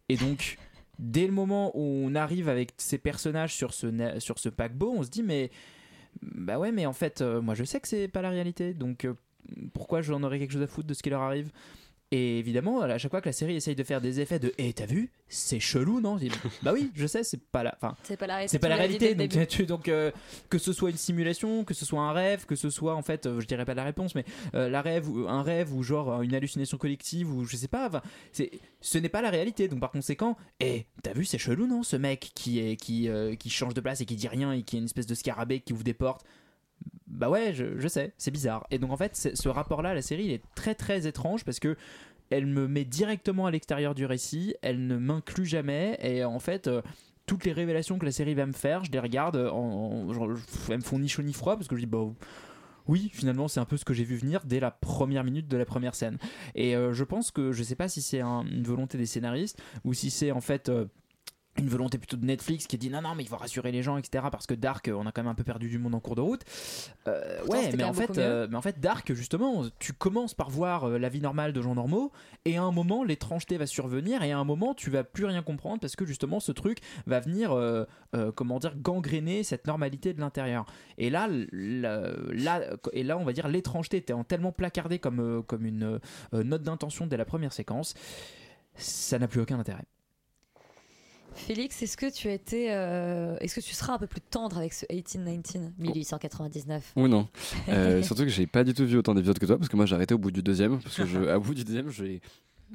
[0.09, 0.57] Et donc.
[0.99, 3.87] Dès le moment où on arrive avec ces personnages sur ce,
[4.19, 5.51] sur ce paquebot, on se dit mais
[6.21, 9.05] bah ouais mais en fait euh, moi je sais que c'est pas la réalité donc
[9.05, 9.13] euh,
[9.73, 11.51] pourquoi j'en aurais quelque chose à foutre de ce qui leur arrive?
[12.11, 14.71] Et évidemment, à chaque fois que la série essaye de faire des effets de Eh,
[14.73, 15.11] t'as vu?
[15.27, 16.15] C'est chelou, non?
[16.15, 16.31] Dis,
[16.63, 17.75] Bah oui, je sais, c'est pas la.
[17.75, 19.15] Enfin, C'est pas la réalité, C'est pas la réalité.
[19.15, 20.11] Donc, tu- donc euh,
[20.49, 23.25] que ce soit une simulation, que ce soit un rêve, que ce soit en fait,
[23.25, 24.23] euh, je dirais pas la réponse, mais
[24.55, 27.67] euh, la rêve ou un rêve ou genre euh, une hallucination collective ou je sais
[27.67, 27.89] pas.
[28.31, 29.67] c'est, ce n'est pas la réalité.
[29.67, 33.49] Donc par conséquent, eh, t'as vu, c'est chelou, non Ce mec qui est qui qui
[33.49, 35.73] change de place et qui dit rien et qui est une espèce de scarabée qui
[35.73, 36.25] ouvre des portes.
[37.07, 38.65] Bah ouais, je, je sais, c'est bizarre.
[38.71, 41.75] Et donc en fait, ce rapport-là, la série, il est très très étrange parce que
[42.29, 46.67] elle me met directement à l'extérieur du récit, elle ne m'inclut jamais, et en fait,
[46.67, 46.81] euh,
[47.25, 50.35] toutes les révélations que la série va me faire, je les regarde, en, en-
[50.69, 52.05] elles me font ni chaud ni froid parce que je dis bah
[52.87, 55.57] oui, finalement, c'est un peu ce que j'ai vu venir dès la première minute de
[55.57, 56.17] la première scène.
[56.55, 59.61] Et euh, je pense que je sais pas si c'est un- une volonté des scénaristes
[59.85, 60.69] ou si c'est en fait.
[60.69, 60.85] euh,
[61.57, 63.97] une volonté plutôt de Netflix qui dit non non mais il faut rassurer les gens
[63.97, 65.99] etc parce que Dark euh, on a quand même un peu perdu du monde en
[65.99, 66.41] cours de route.
[67.07, 70.49] Euh, Pourtant, ouais mais en fait euh, mais en fait Dark justement tu commences par
[70.49, 72.11] voir la vie normale de gens normaux
[72.45, 75.41] et à un moment l'étrangeté va survenir et à un moment tu vas plus rien
[75.41, 77.85] comprendre parce que justement ce truc va venir euh,
[78.35, 80.65] comment dire gangréner cette normalité de l'intérieur.
[80.97, 82.61] Et là là
[82.93, 85.99] et là on va dire l'étrangeté était en tellement placardée comme comme une
[86.33, 87.93] note d'intention dès la première séquence
[88.75, 89.85] ça n'a plus aucun intérêt
[91.37, 94.57] Félix, est-ce que tu as été, euh, est-ce que tu seras un peu plus tendre
[94.57, 97.27] avec ce 1819 1899 Ou non.
[97.69, 99.85] Euh, surtout que j'ai pas du tout vu autant d'épisodes que toi, parce que moi
[99.85, 102.21] j'ai arrêté au bout du deuxième, parce que je, à bout du deuxième, j'ai.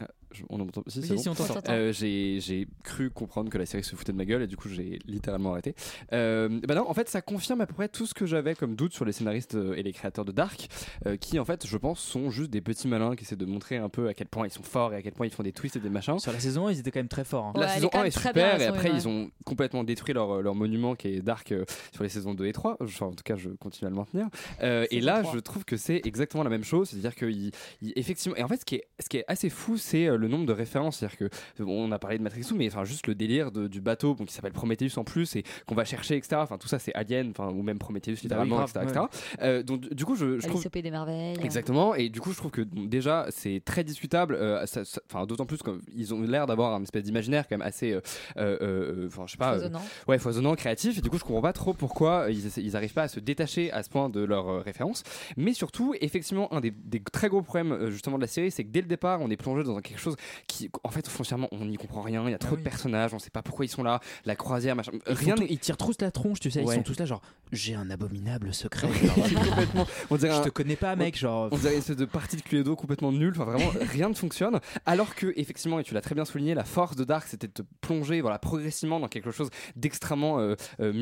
[0.00, 1.32] Ah, je- on entend si, Oui, c'est si, bon.
[1.32, 1.60] on t'entend.
[1.72, 4.56] Euh, j'ai j'ai cru comprendre que la série se foutait de ma gueule et du
[4.56, 5.74] coup j'ai littéralement arrêté.
[6.12, 8.74] Euh, bah non, en fait ça confirme à peu près tout ce que j'avais comme
[8.74, 10.68] doute sur les scénaristes euh, et les créateurs de Dark,
[11.06, 13.76] euh, qui en fait je pense sont juste des petits malins qui essaient de montrer
[13.76, 15.52] un peu à quel point ils sont forts et à quel point ils font des
[15.52, 16.18] twists et des machins.
[16.18, 17.52] sur la saison 1 ils étaient quand même très forts hein.
[17.56, 19.84] La Ouais, saison est quand 1 même est bien, super et après ils ont complètement
[19.84, 22.78] détruit leur, leur monument qui est Dark euh, sur les saisons 2 et 3.
[22.80, 24.28] Enfin, en tout cas, je continue à le maintenir.
[24.62, 25.34] Euh, et là, 3.
[25.34, 26.88] je trouve que c'est exactement la même chose.
[26.90, 29.50] C'est-à-dire que il- il- effectivement, et en fait, ce qui est, ce qui est assez
[29.50, 30.98] fou, c'est euh, le nombre de références.
[30.98, 33.80] C'est-à-dire que bon, on a parlé de Matrix, mais enfin juste le délire de- du
[33.80, 36.36] bateau bon, qui s'appelle Prometheus en plus et qu'on va chercher, etc.
[36.42, 39.06] Enfin, tout ça, c'est Alien, enfin ou même Prometheus littéralement, grave, etc., etc.
[39.42, 41.36] Euh, donc du coup, je, je trouve des merveilles.
[41.42, 44.64] Exactement, et du coup je trouve que bon, déjà c'est très discutable, euh,
[45.10, 48.00] enfin d'autant plus qu'ils ont l'air d'avoir un espèce d'imaginaire quand même assez, euh,
[48.36, 49.82] euh, euh, enfin je sais pas, euh, Foisonnant.
[50.08, 52.92] ouais foisonnant, créatif, et du coup je comprends pas trop pourquoi ils, essa- ils arrivent
[52.92, 55.02] pas à se détacher à ce point de leurs euh, références,
[55.36, 58.64] mais surtout effectivement un des, des très gros problèmes euh, justement de la série, c'est
[58.64, 60.16] que dès le départ on est plongé dans quelque chose
[60.46, 63.18] qui en fait foncièrement on n'y comprend rien, il y a trop de personnages, on
[63.18, 65.96] sait pas pourquoi ils sont là, la croisière, machin, Ils, rien tout- ils tirent tous
[66.00, 66.74] la tronche, tu sais, Ouais.
[66.74, 68.88] ils sont tous là genre j'ai un abominable secret.
[69.44, 69.86] complètement.
[70.10, 72.42] On dirait je te connais pas mec, genre On dirait une espèce de partie de
[72.42, 73.32] Cluedo complètement nulle.
[73.36, 74.58] Enfin, vraiment, rien ne fonctionne.
[74.86, 77.52] Alors que, effectivement, et tu l'as très bien souligné, la force de Dark, c'était de
[77.52, 80.92] te plonger voilà, progressivement dans quelque chose d'extrêmement euh, euh,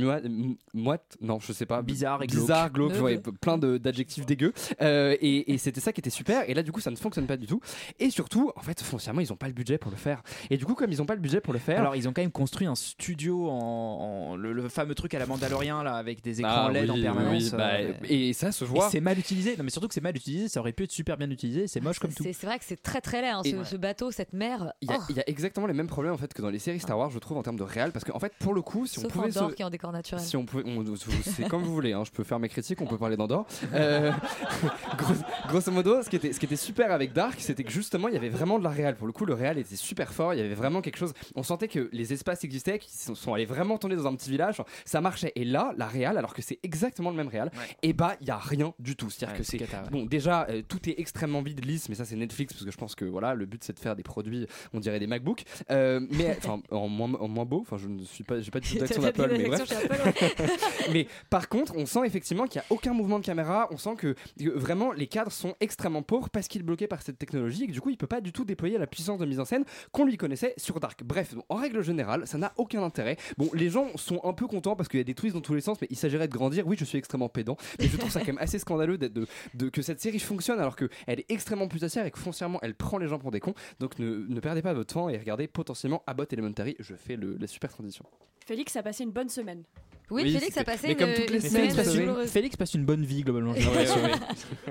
[0.75, 1.17] moite.
[1.21, 1.83] Non, je sais pas.
[1.83, 2.41] Bizarre et glauque.
[2.43, 4.53] Bizarre, glauque, ouais, plein d'adjectifs dégueux.
[4.83, 6.49] Euh, et et c'était ça qui était super.
[6.49, 7.61] Et là, du coup, ça ne fonctionne pas du tout.
[7.99, 10.23] Et surtout, en fait, foncièrement, ils n'ont pas le budget pour le faire.
[10.51, 11.79] Et du coup, comme ils n'ont pas le budget pour le faire.
[11.81, 15.19] Alors ils ont quand même construit un studio en, en- le, le fameux truc à
[15.19, 17.43] la Mandalorian là avec des écrans Ah, LED oui, en permanence.
[17.43, 18.89] oui, bah, euh, et ça se voit.
[18.91, 19.57] c'est mal utilisé.
[19.57, 20.49] Non mais surtout que c'est mal utilisé.
[20.49, 21.67] Ça aurait pu être super bien utilisé.
[21.67, 22.23] C'est moche comme tout.
[22.25, 23.65] C'est vrai que c'est très très laid, hein, ce, ouais.
[23.65, 24.73] ce bateau, cette mer.
[24.83, 25.03] Il y, a, Oh.
[25.09, 27.11] il y a exactement les mêmes problèmes en fait que dans les séries Star Wars,
[27.11, 29.29] je trouve en termes de réal, parce qu'en fait, pour le coup, si on pouvait
[29.29, 30.23] Andorre se- qui est en décor naturel.
[30.23, 30.85] si on pouvait, on-
[31.25, 33.47] c'est comme vous voulez, hein, je peux faire mes critiques, on peut parler d'Andorre.
[33.73, 34.11] Euh,
[34.99, 35.15] gros-
[35.49, 38.15] grosso modo, ce qui, était, ce qui était super avec Dark, c'était que justement, il
[38.15, 38.97] y avait vraiment de la réal.
[38.97, 41.13] Pour le coup, le réal était super fort, il y avait vraiment quelque chose.
[41.35, 44.31] On sentait que les espaces existaient, qu'ils sont, sont allés vraiment tourner dans un petit
[44.31, 45.33] village, ça marchait.
[45.37, 47.51] Et là, la réal, alors que c'est exactement le même réal,
[47.83, 49.11] et bah, il y a rien du tout.
[49.11, 49.91] C'est-à-dire Ouais, que c'est.
[49.91, 52.77] Bon, déjà, euh, tout est extrêmement vide, lisse, mais ça, c'est Netflix, parce que je
[52.77, 55.45] pense que voilà, le but, c'est de faire des produits, on dirait des MacBooks.
[55.71, 58.61] Euh, mais enfin, en moins, en moins beau, enfin, je ne suis pas, j'ai pas
[58.61, 59.71] du tout d'action d'Apple, mais bref.
[59.71, 60.47] Apple, ouais.
[60.93, 63.69] mais par contre, on sent effectivement qu'il n'y a aucun mouvement de caméra.
[63.71, 67.03] On sent que, que vraiment les cadres sont extrêmement pauvres parce qu'il est bloqué par
[67.03, 69.27] cette technologie et que du coup il peut pas du tout déployer la puissance de
[69.27, 71.03] mise en scène qu'on lui connaissait sur Dark.
[71.05, 73.17] Bref, en règle générale, ça n'a aucun intérêt.
[73.39, 75.55] Bon, les gens sont un peu contents parce qu'il y a des twists dans tous
[75.55, 76.67] les sens, mais il s'agirait de grandir.
[76.67, 79.27] Oui, je suis extrêmement pédant, mais je trouve ça quand même assez scandaleux de,
[79.69, 83.09] que cette série fonctionne alors qu'elle est extrêmement putassière et que foncièrement elle prend les
[83.09, 83.55] gens pour des cons.
[83.79, 86.77] Donc ne, ne perdez pas votre temps et regardez potentiellement Abbott Elementary.
[86.79, 88.05] Je fais le, la super transition.
[88.47, 89.65] Félix a passé une bonne semaine.
[90.11, 91.95] Oui, Oui, Félix a passé mais une, comme toutes les une semaines, semaine Félix passe,
[91.95, 92.31] une, douloureuse.
[92.31, 93.55] Félix passe une bonne vie globalement.
[93.55, 94.01] j'ai l'impression.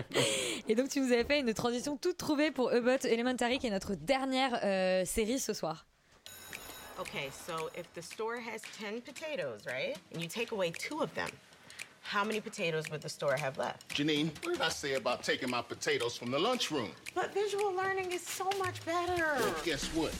[0.67, 3.71] Et donc tu nous avais fait une transition toute trouvée pour Ubot Elementary qui est
[3.71, 5.85] notre dernière euh, série ce soir.
[6.99, 9.95] Okay, so if the store has 10 potatoes, right?
[10.13, 11.29] And you take away two of them,
[12.01, 13.87] how many potatoes would the store have left?
[13.95, 16.89] Janine, what did I say about taking my potatoes from the lunchroom?
[17.15, 19.23] But visual learning is so much better.
[19.39, 20.11] Well, guess what?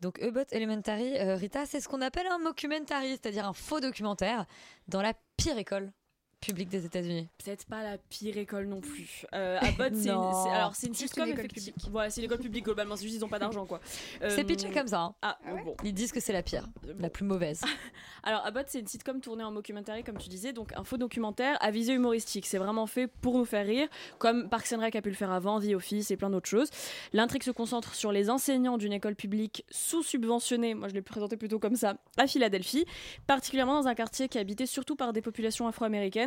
[0.00, 4.44] Donc Ebot Elementary, euh, Rita, c'est ce qu'on appelle un mockumentary, c'est-à-dire un faux documentaire
[4.88, 5.92] dans la pire école
[6.40, 7.28] publique des États-Unis.
[7.42, 9.24] Peut-être pas la pire école non plus.
[9.34, 10.44] Euh, Abbott, c'est une, Non.
[10.44, 11.90] c'est- alors c'est une Juste sitcom une école effectivement.
[11.90, 12.94] Voilà, c'est l'école publique globalement.
[12.96, 13.80] C'est juste ils ont pas d'argent quoi.
[14.20, 15.00] C'est Euh, pitché comme ça.
[15.00, 15.14] hein.
[15.22, 15.76] Ah, bon.
[15.84, 16.66] Ils disent que c'est la pire,
[16.98, 17.62] la plus mauvaise.
[18.22, 21.56] Alors Abbott, c'est une sitcom tournée en mockumentary comme tu disais, donc un faux documentaire
[21.60, 22.46] à visée humoristique.
[22.46, 25.30] C'est vraiment fait pour nous faire rire, comme Parks and Rec a pu le faire
[25.32, 26.68] avant, The Office et plein d'autres choses.
[27.12, 31.58] L'intrigue se concentre sur les enseignants d'une école publique sous-subventionnée, moi je l'ai présenté plutôt
[31.58, 32.84] comme ça, à Philadelphie,
[33.26, 36.25] particulièrement dans un quartier qui est habité surtout par des populations afro-américaines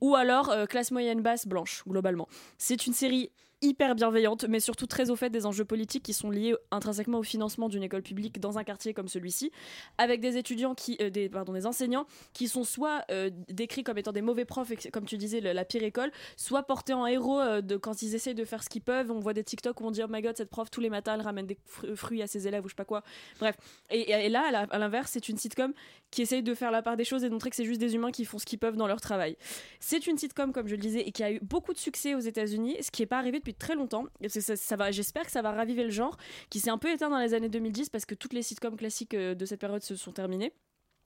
[0.00, 2.28] ou alors euh, classe moyenne basse blanche globalement.
[2.58, 3.30] C'est une série
[3.62, 7.22] hyper bienveillante, mais surtout très au fait des enjeux politiques qui sont liés intrinsèquement au
[7.22, 9.52] financement d'une école publique dans un quartier comme celui-ci,
[9.98, 14.12] avec des étudiants qui, euh, pardon, des enseignants qui sont soit euh, décrits comme étant
[14.12, 17.76] des mauvais profs, comme tu disais, la pire école, soit portés en héros euh, de,
[17.76, 19.10] quand ils essayent de faire ce qu'ils peuvent.
[19.10, 21.14] On voit des TikTok où on dit Oh my god, cette prof, tous les matins,
[21.14, 23.02] elle ramène des fr- fruits à ses élèves ou je sais pas quoi.
[23.38, 23.56] Bref.
[23.90, 25.74] Et, et là, à l'inverse, c'est une sitcom
[26.10, 27.94] qui essaye de faire la part des choses et de montrer que c'est juste des
[27.94, 29.36] humains qui font ce qu'ils peuvent dans leur travail.
[29.80, 32.20] C'est une sitcom, comme je le disais, et qui a eu beaucoup de succès aux
[32.20, 34.04] États-Unis, ce qui n'est pas arrivé depuis très longtemps.
[34.20, 36.16] J'espère que ça va raviver le genre,
[36.50, 39.14] qui s'est un peu éteint dans les années 2010 parce que toutes les sitcoms classiques
[39.14, 40.52] euh, de cette période se sont terminées.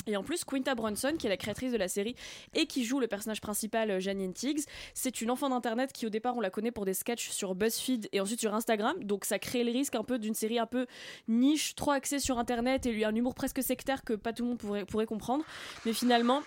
[0.06, 2.14] Et en plus, Quinta Brunson, qui est la créatrice de la série
[2.52, 6.10] et qui joue le personnage principal, euh, Janine Tiggs, c'est une enfant d'internet qui, au
[6.10, 9.02] départ, on la connaît pour des sketchs sur BuzzFeed et ensuite sur Instagram.
[9.02, 10.86] Donc, ça crée le risque un peu d'une série un peu
[11.28, 14.50] niche, trop axée sur internet et lui un humour presque sectaire que pas tout le
[14.50, 15.44] monde pourrait comprendre.
[15.86, 16.42] Mais finalement.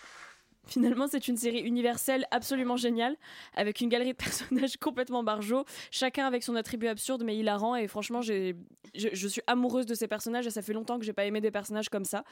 [0.67, 3.15] Finalement, c'est une série universelle absolument géniale,
[3.55, 7.75] avec une galerie de personnages complètement barjots, chacun avec son attribut absurde mais hilarant.
[7.75, 8.53] Et franchement, je,
[8.93, 11.51] je suis amoureuse de ces personnages et ça fait longtemps que j'ai pas aimé des
[11.51, 12.23] personnages comme ça.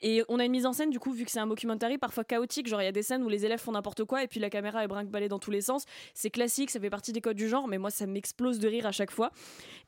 [0.00, 2.24] Et on a une mise en scène, du coup, vu que c'est un mockumentary, parfois
[2.24, 2.68] chaotique.
[2.68, 4.50] Genre, il y a des scènes où les élèves font n'importe quoi et puis la
[4.50, 5.84] caméra est brinque-ballée dans tous les sens.
[6.14, 8.86] C'est classique, ça fait partie des codes du genre, mais moi, ça m'explose de rire
[8.86, 9.30] à chaque fois.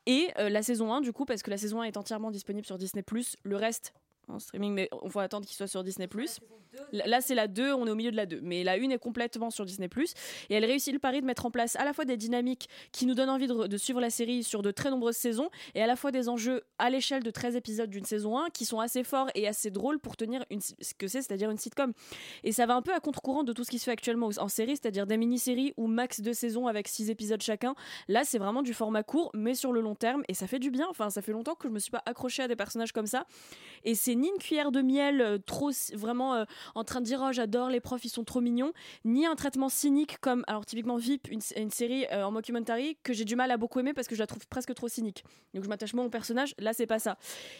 [0.05, 2.65] Et euh, la saison 1, du coup, parce que la saison 1 est entièrement disponible
[2.65, 3.03] sur Disney,
[3.43, 3.93] le reste
[4.27, 6.07] en streaming, mais on va attendre qu'il soit sur Disney.
[6.91, 8.39] Là, c'est la 2, on est au milieu de la 2.
[8.41, 9.89] Mais la 1 est complètement sur Disney.
[10.49, 13.05] Et elle réussit le pari de mettre en place à la fois des dynamiques qui
[13.05, 15.87] nous donnent envie de, de suivre la série sur de très nombreuses saisons, et à
[15.87, 19.03] la fois des enjeux à l'échelle de 13 épisodes d'une saison 1 qui sont assez
[19.03, 21.93] forts et assez drôles pour tenir une, ce que c'est, c'est-à-dire une sitcom.
[22.43, 24.47] Et ça va un peu à contre-courant de tout ce qui se fait actuellement en
[24.47, 27.75] série, c'est-à-dire des mini-séries ou max de saisons avec 6 épisodes chacun.
[28.07, 30.71] Là, c'est vraiment du format court, mais sur le long terme, et ça fait du
[30.71, 30.87] bien.
[30.89, 33.25] Enfin, ça fait longtemps que je me suis pas accrochée à des personnages comme ça.
[33.83, 36.45] Et c'est ni une cuillère de miel euh, trop vraiment euh,
[36.75, 38.73] en train de dire oh j'adore les profs ils sont trop mignons
[39.05, 43.25] ni un traitement cynique comme alors typiquement VIP une, série euh, en mockumentary que j'ai
[43.25, 45.23] du mal à beaucoup aimer parce que je la trouve presque trop cynique.
[45.53, 46.55] Donc je m'attache moins au personnage.
[46.59, 47.17] Là c'est pas ça.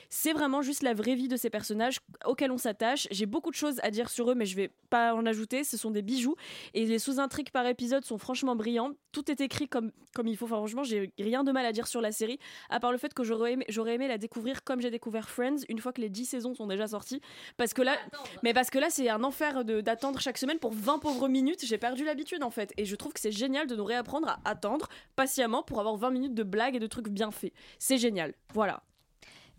[0.10, 3.08] C'est vraiment juste la vraie vie de ces personnages auxquels on s'attache.
[3.12, 5.64] J'ai beaucoup de choses à dire sur eux mais je vais pas en ajouter.
[5.64, 6.36] Ce sont des bijoux
[6.74, 8.92] et les sous-intrigues par épisode sont franchement brillants.
[9.12, 10.48] Tout est écrit comme, comme il faut.
[10.48, 12.40] Franchement j'ai rien de mal à dire sur la série
[12.70, 15.80] à part le fait que j'aurais aimé, aimé la découvrir comme j'ai découvert Friends une
[15.80, 17.22] fois que les 10 saisons sont déjà sorties.
[17.58, 17.96] Parce que là
[18.44, 21.66] mais parce que là c'est un enfer de- d'attendre chaque semaine pour 20 pauvres minutes.
[21.66, 22.74] J'ai perdu l'habitude en fait.
[22.78, 26.10] Et je trouve que c'est génial de nous réapprendre à attendre patiemment pour avoir 20
[26.12, 27.54] minutes de blagues et de trucs bien faits.
[27.80, 28.34] C'est génial.
[28.54, 28.82] Voilà.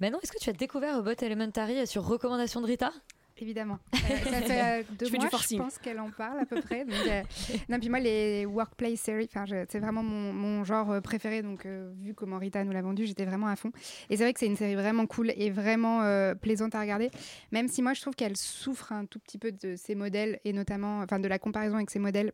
[0.00, 2.92] Maintenant, est-ce que tu as découvert Robot Elementary sur recommandation de Rita?
[3.38, 3.78] Évidemment.
[4.04, 6.84] Euh, ça fait euh, deux mois, je pense qu'elle en parle à peu près.
[6.84, 7.22] Donc, euh,
[7.70, 9.30] non, puis moi, les workplace series,
[9.66, 11.40] c'est vraiment mon, mon genre préféré.
[11.40, 13.72] Donc, euh, vu comment Rita nous l'a vendu, j'étais vraiment à fond.
[14.10, 16.02] Et c'est vrai que c'est une série vraiment cool et vraiment
[16.34, 17.10] plaisante à regarder.
[17.50, 20.52] Même si moi, je trouve qu'elle souffre un tout petit peu de ses modèles et
[20.52, 22.32] notamment, enfin, de la comparaison avec ses modèles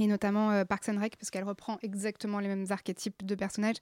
[0.00, 3.76] et notamment Parks and Rec parce qu'elle reprend exactement les mêmes archétypes de personnages.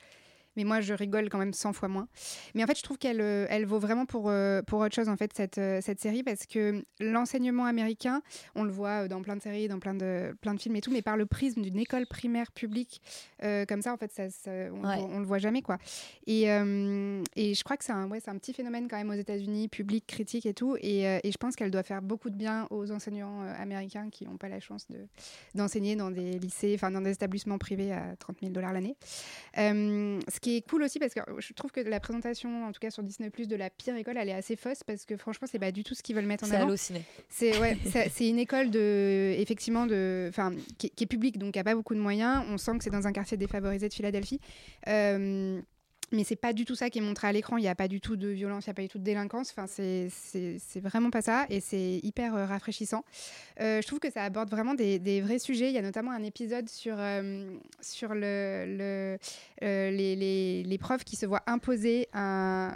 [0.57, 2.09] Mais moi, je rigole quand même 100 fois moins.
[2.55, 5.09] Mais en fait, je trouve qu'elle euh, elle vaut vraiment pour, euh, pour autre chose,
[5.09, 8.23] en fait, cette, euh, cette série, parce que l'enseignement américain,
[8.55, 10.91] on le voit dans plein de séries, dans plein de, plein de films et tout,
[10.91, 13.01] mais par le prisme d'une école primaire publique,
[13.43, 14.97] euh, comme ça, en fait, ça, ça- on, Ouais.
[14.99, 15.79] on le voit jamais, quoi.
[16.27, 19.15] Et, euh, et je crois que c'est un, ouais, un petit phénomène quand même aux
[19.15, 20.77] États-Unis, public, critique et tout.
[20.81, 24.25] Et, euh, et je pense qu'elle doit faire beaucoup de bien aux enseignants américains qui
[24.25, 24.99] n'ont pas la chance de,
[25.55, 28.97] d'enseigner dans des lycées, enfin dans des établissements privés à 30 000 dollars l'année.
[29.57, 32.91] Ce qui est cool aussi, parce que je trouve que la présentation, en tout cas
[32.93, 35.59] sur Disney Plus, de la pire école, elle est assez fausse parce que franchement, c'est
[35.59, 36.69] pas du tout ce qu'ils veulent mettre en C'est avant.
[36.69, 37.03] halluciné.
[37.29, 41.55] C'est ouais, c'est c'est une école de, effectivement, de, enfin, qui, qui est publique, donc
[41.55, 42.45] qui a pas beaucoup de moyens.
[42.49, 44.39] On sent que c'est dans un quartier défavorisé de Philadelphie.
[44.87, 45.61] Euh,
[46.13, 47.57] mais c'est pas du tout ça qui est montré à l'écran.
[47.57, 49.05] Il n'y a pas du tout de violence, il n'y a pas du tout de
[49.05, 49.53] délinquance.
[49.57, 50.11] Enfin, c'est
[50.81, 53.05] vraiment pas ça et c'est hyper euh, rafraîchissant.
[53.61, 55.69] Euh, je trouve que ça aborde vraiment des, vrais sujets.
[55.69, 57.51] Il y a notamment un épisode sur, euh,
[57.81, 59.19] sur le, le-
[59.61, 62.73] les, les, les profs qui se voient imposer un.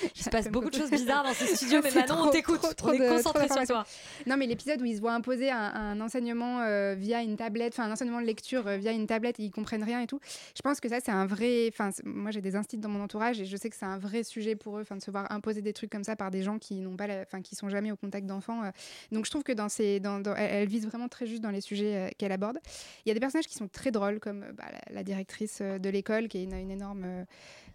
[0.16, 2.60] Il se passe beaucoup de choses bizarres dans ce studio, mais trop, on t'écoute.
[2.84, 3.84] On est concentré sur toi.
[4.26, 7.74] Non, mais l'épisode où ils se voient imposer un, un enseignement euh, via une tablette,
[7.74, 10.20] enfin un enseignement de lecture euh, via une tablette, et ils comprennent rien et tout.
[10.56, 11.68] Je pense que ça, c'est un vrai.
[11.72, 14.22] Enfin, moi, j'ai des instituts dans mon entourage et je sais que c'est un vrai
[14.22, 16.58] sujet pour eux, enfin, de se voir imposer des trucs comme ça par des gens
[16.58, 18.62] qui n'ont pas, enfin, qui sont jamais au contact d'enfants.
[18.64, 18.70] euh.
[19.10, 21.50] Donc, je trouve que dans ces, dans, dans- elle, elle vise vraiment très juste dans
[21.50, 22.58] les sujets qu'elle aborde.
[23.04, 25.88] Il y a des personnages qui sont très drôles, comme bah, la, la directrice de
[25.90, 27.24] l'école, qui est une, une énorme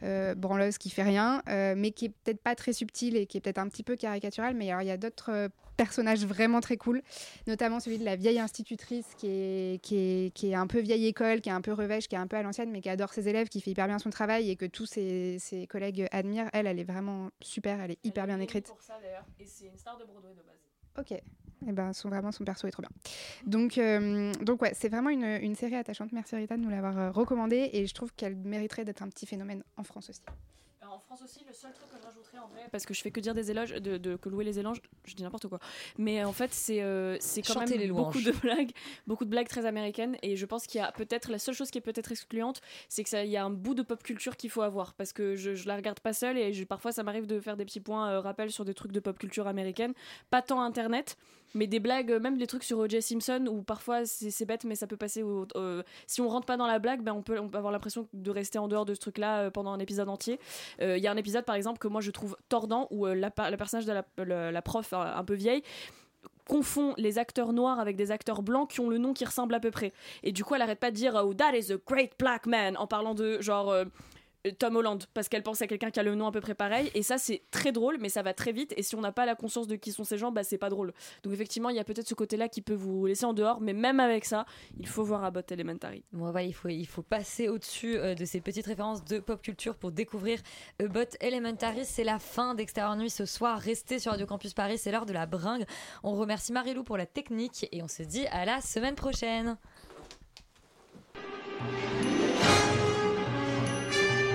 [0.03, 3.37] euh, branleuse qui fait rien, euh, mais qui est peut-être pas très subtile et qui
[3.37, 4.55] est peut-être un petit peu caricaturale.
[4.55, 7.01] Mais alors, il y a d'autres euh, personnages vraiment très cool,
[7.47, 11.07] notamment celui de la vieille institutrice qui est, qui est, qui est un peu vieille
[11.07, 13.13] école, qui est un peu revêche, qui est un peu à l'ancienne, mais qui adore
[13.13, 16.49] ses élèves, qui fait hyper bien son travail et que tous ses, ses collègues admirent.
[16.53, 18.67] Elle, elle est vraiment super, elle est hyper bien écrite.
[18.67, 20.57] pour ça d'ailleurs, et c'est une star de Broadway de base.
[20.99, 21.21] Ok.
[21.65, 22.91] Et ben, son, vraiment, son perso est trop bien.
[23.45, 26.11] Donc, euh, donc ouais, c'est vraiment une, une série attachante.
[26.11, 29.25] Merci Rita de nous l'avoir euh, recommandée et je trouve qu'elle mériterait d'être un petit
[29.25, 30.21] phénomène en France aussi.
[30.79, 33.01] Alors, en France aussi, le seul truc que je rajouterais en vrai, parce que je
[33.01, 35.59] fais que dire des éloges, de, de- que louer les éloges, je dis n'importe quoi.
[35.97, 38.71] Mais en fait, c'est euh, c'est quand Chantez même les beaucoup de blagues,
[39.07, 40.15] beaucoup de blagues très américaines.
[40.21, 43.03] Et je pense qu'il y a peut-être la seule chose qui est peut-être excluante, c'est
[43.03, 45.35] que ça, il y a un bout de pop culture qu'il faut avoir, parce que
[45.35, 47.81] je, je la regarde pas seule et je- parfois ça m'arrive de faire des petits
[47.81, 49.93] points euh, rappels sur des trucs de pop culture américaine,
[50.29, 51.17] pas tant internet.
[51.55, 53.01] Mais des blagues, euh, même des trucs sur O.J.
[53.01, 55.23] Simpson, où parfois c'est bête, mais ça peut passer.
[55.23, 55.47] au-
[56.05, 58.31] si on rentre pas dans la blague, ben on, peut, on peut avoir l'impression de
[58.31, 60.39] rester en dehors de ce truc-là euh, pendant un épisode entier.
[60.81, 63.31] Euh, Il y a un épisode par exemple que moi je trouve tordant où la,
[63.49, 63.93] le personnage de
[64.23, 65.63] la, la prof un peu vieille
[66.47, 69.59] confond les acteurs noirs avec des acteurs blancs qui ont le nom qui ressemble à
[69.59, 69.91] peu près.
[70.23, 72.77] Et du coup, elle arrête pas de dire oh that is a great black man
[72.77, 73.73] en parlant de genre
[74.49, 76.91] Tom Holland parce qu'elle pense à quelqu'un qui a le nom à peu près pareil
[76.93, 79.25] et ça c'est très drôle mais ça va très vite et si on n'a pas
[79.25, 80.93] la conscience de qui sont ces gens bah c'est pas drôle
[81.23, 83.61] donc effectivement il y a peut-être ce côté là qui peut vous laisser en dehors
[83.61, 84.45] mais même avec ça
[84.79, 88.25] il faut voir Abbott Elementary Bon, voilà, il faut, il faut passer au-dessus euh, de
[88.25, 90.39] ces petites références de pop culture pour découvrir
[90.81, 91.85] About Elementary.
[91.85, 93.59] C'est la fin d'Extérieur Nuit ce soir.
[93.59, 95.65] Restez sur Radio Campus Paris, c'est l'heure de la bringue.
[96.03, 99.57] On remercie Marilou pour la technique et on se dit à la semaine prochaine.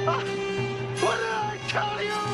[0.04, 2.31] What did I tell you?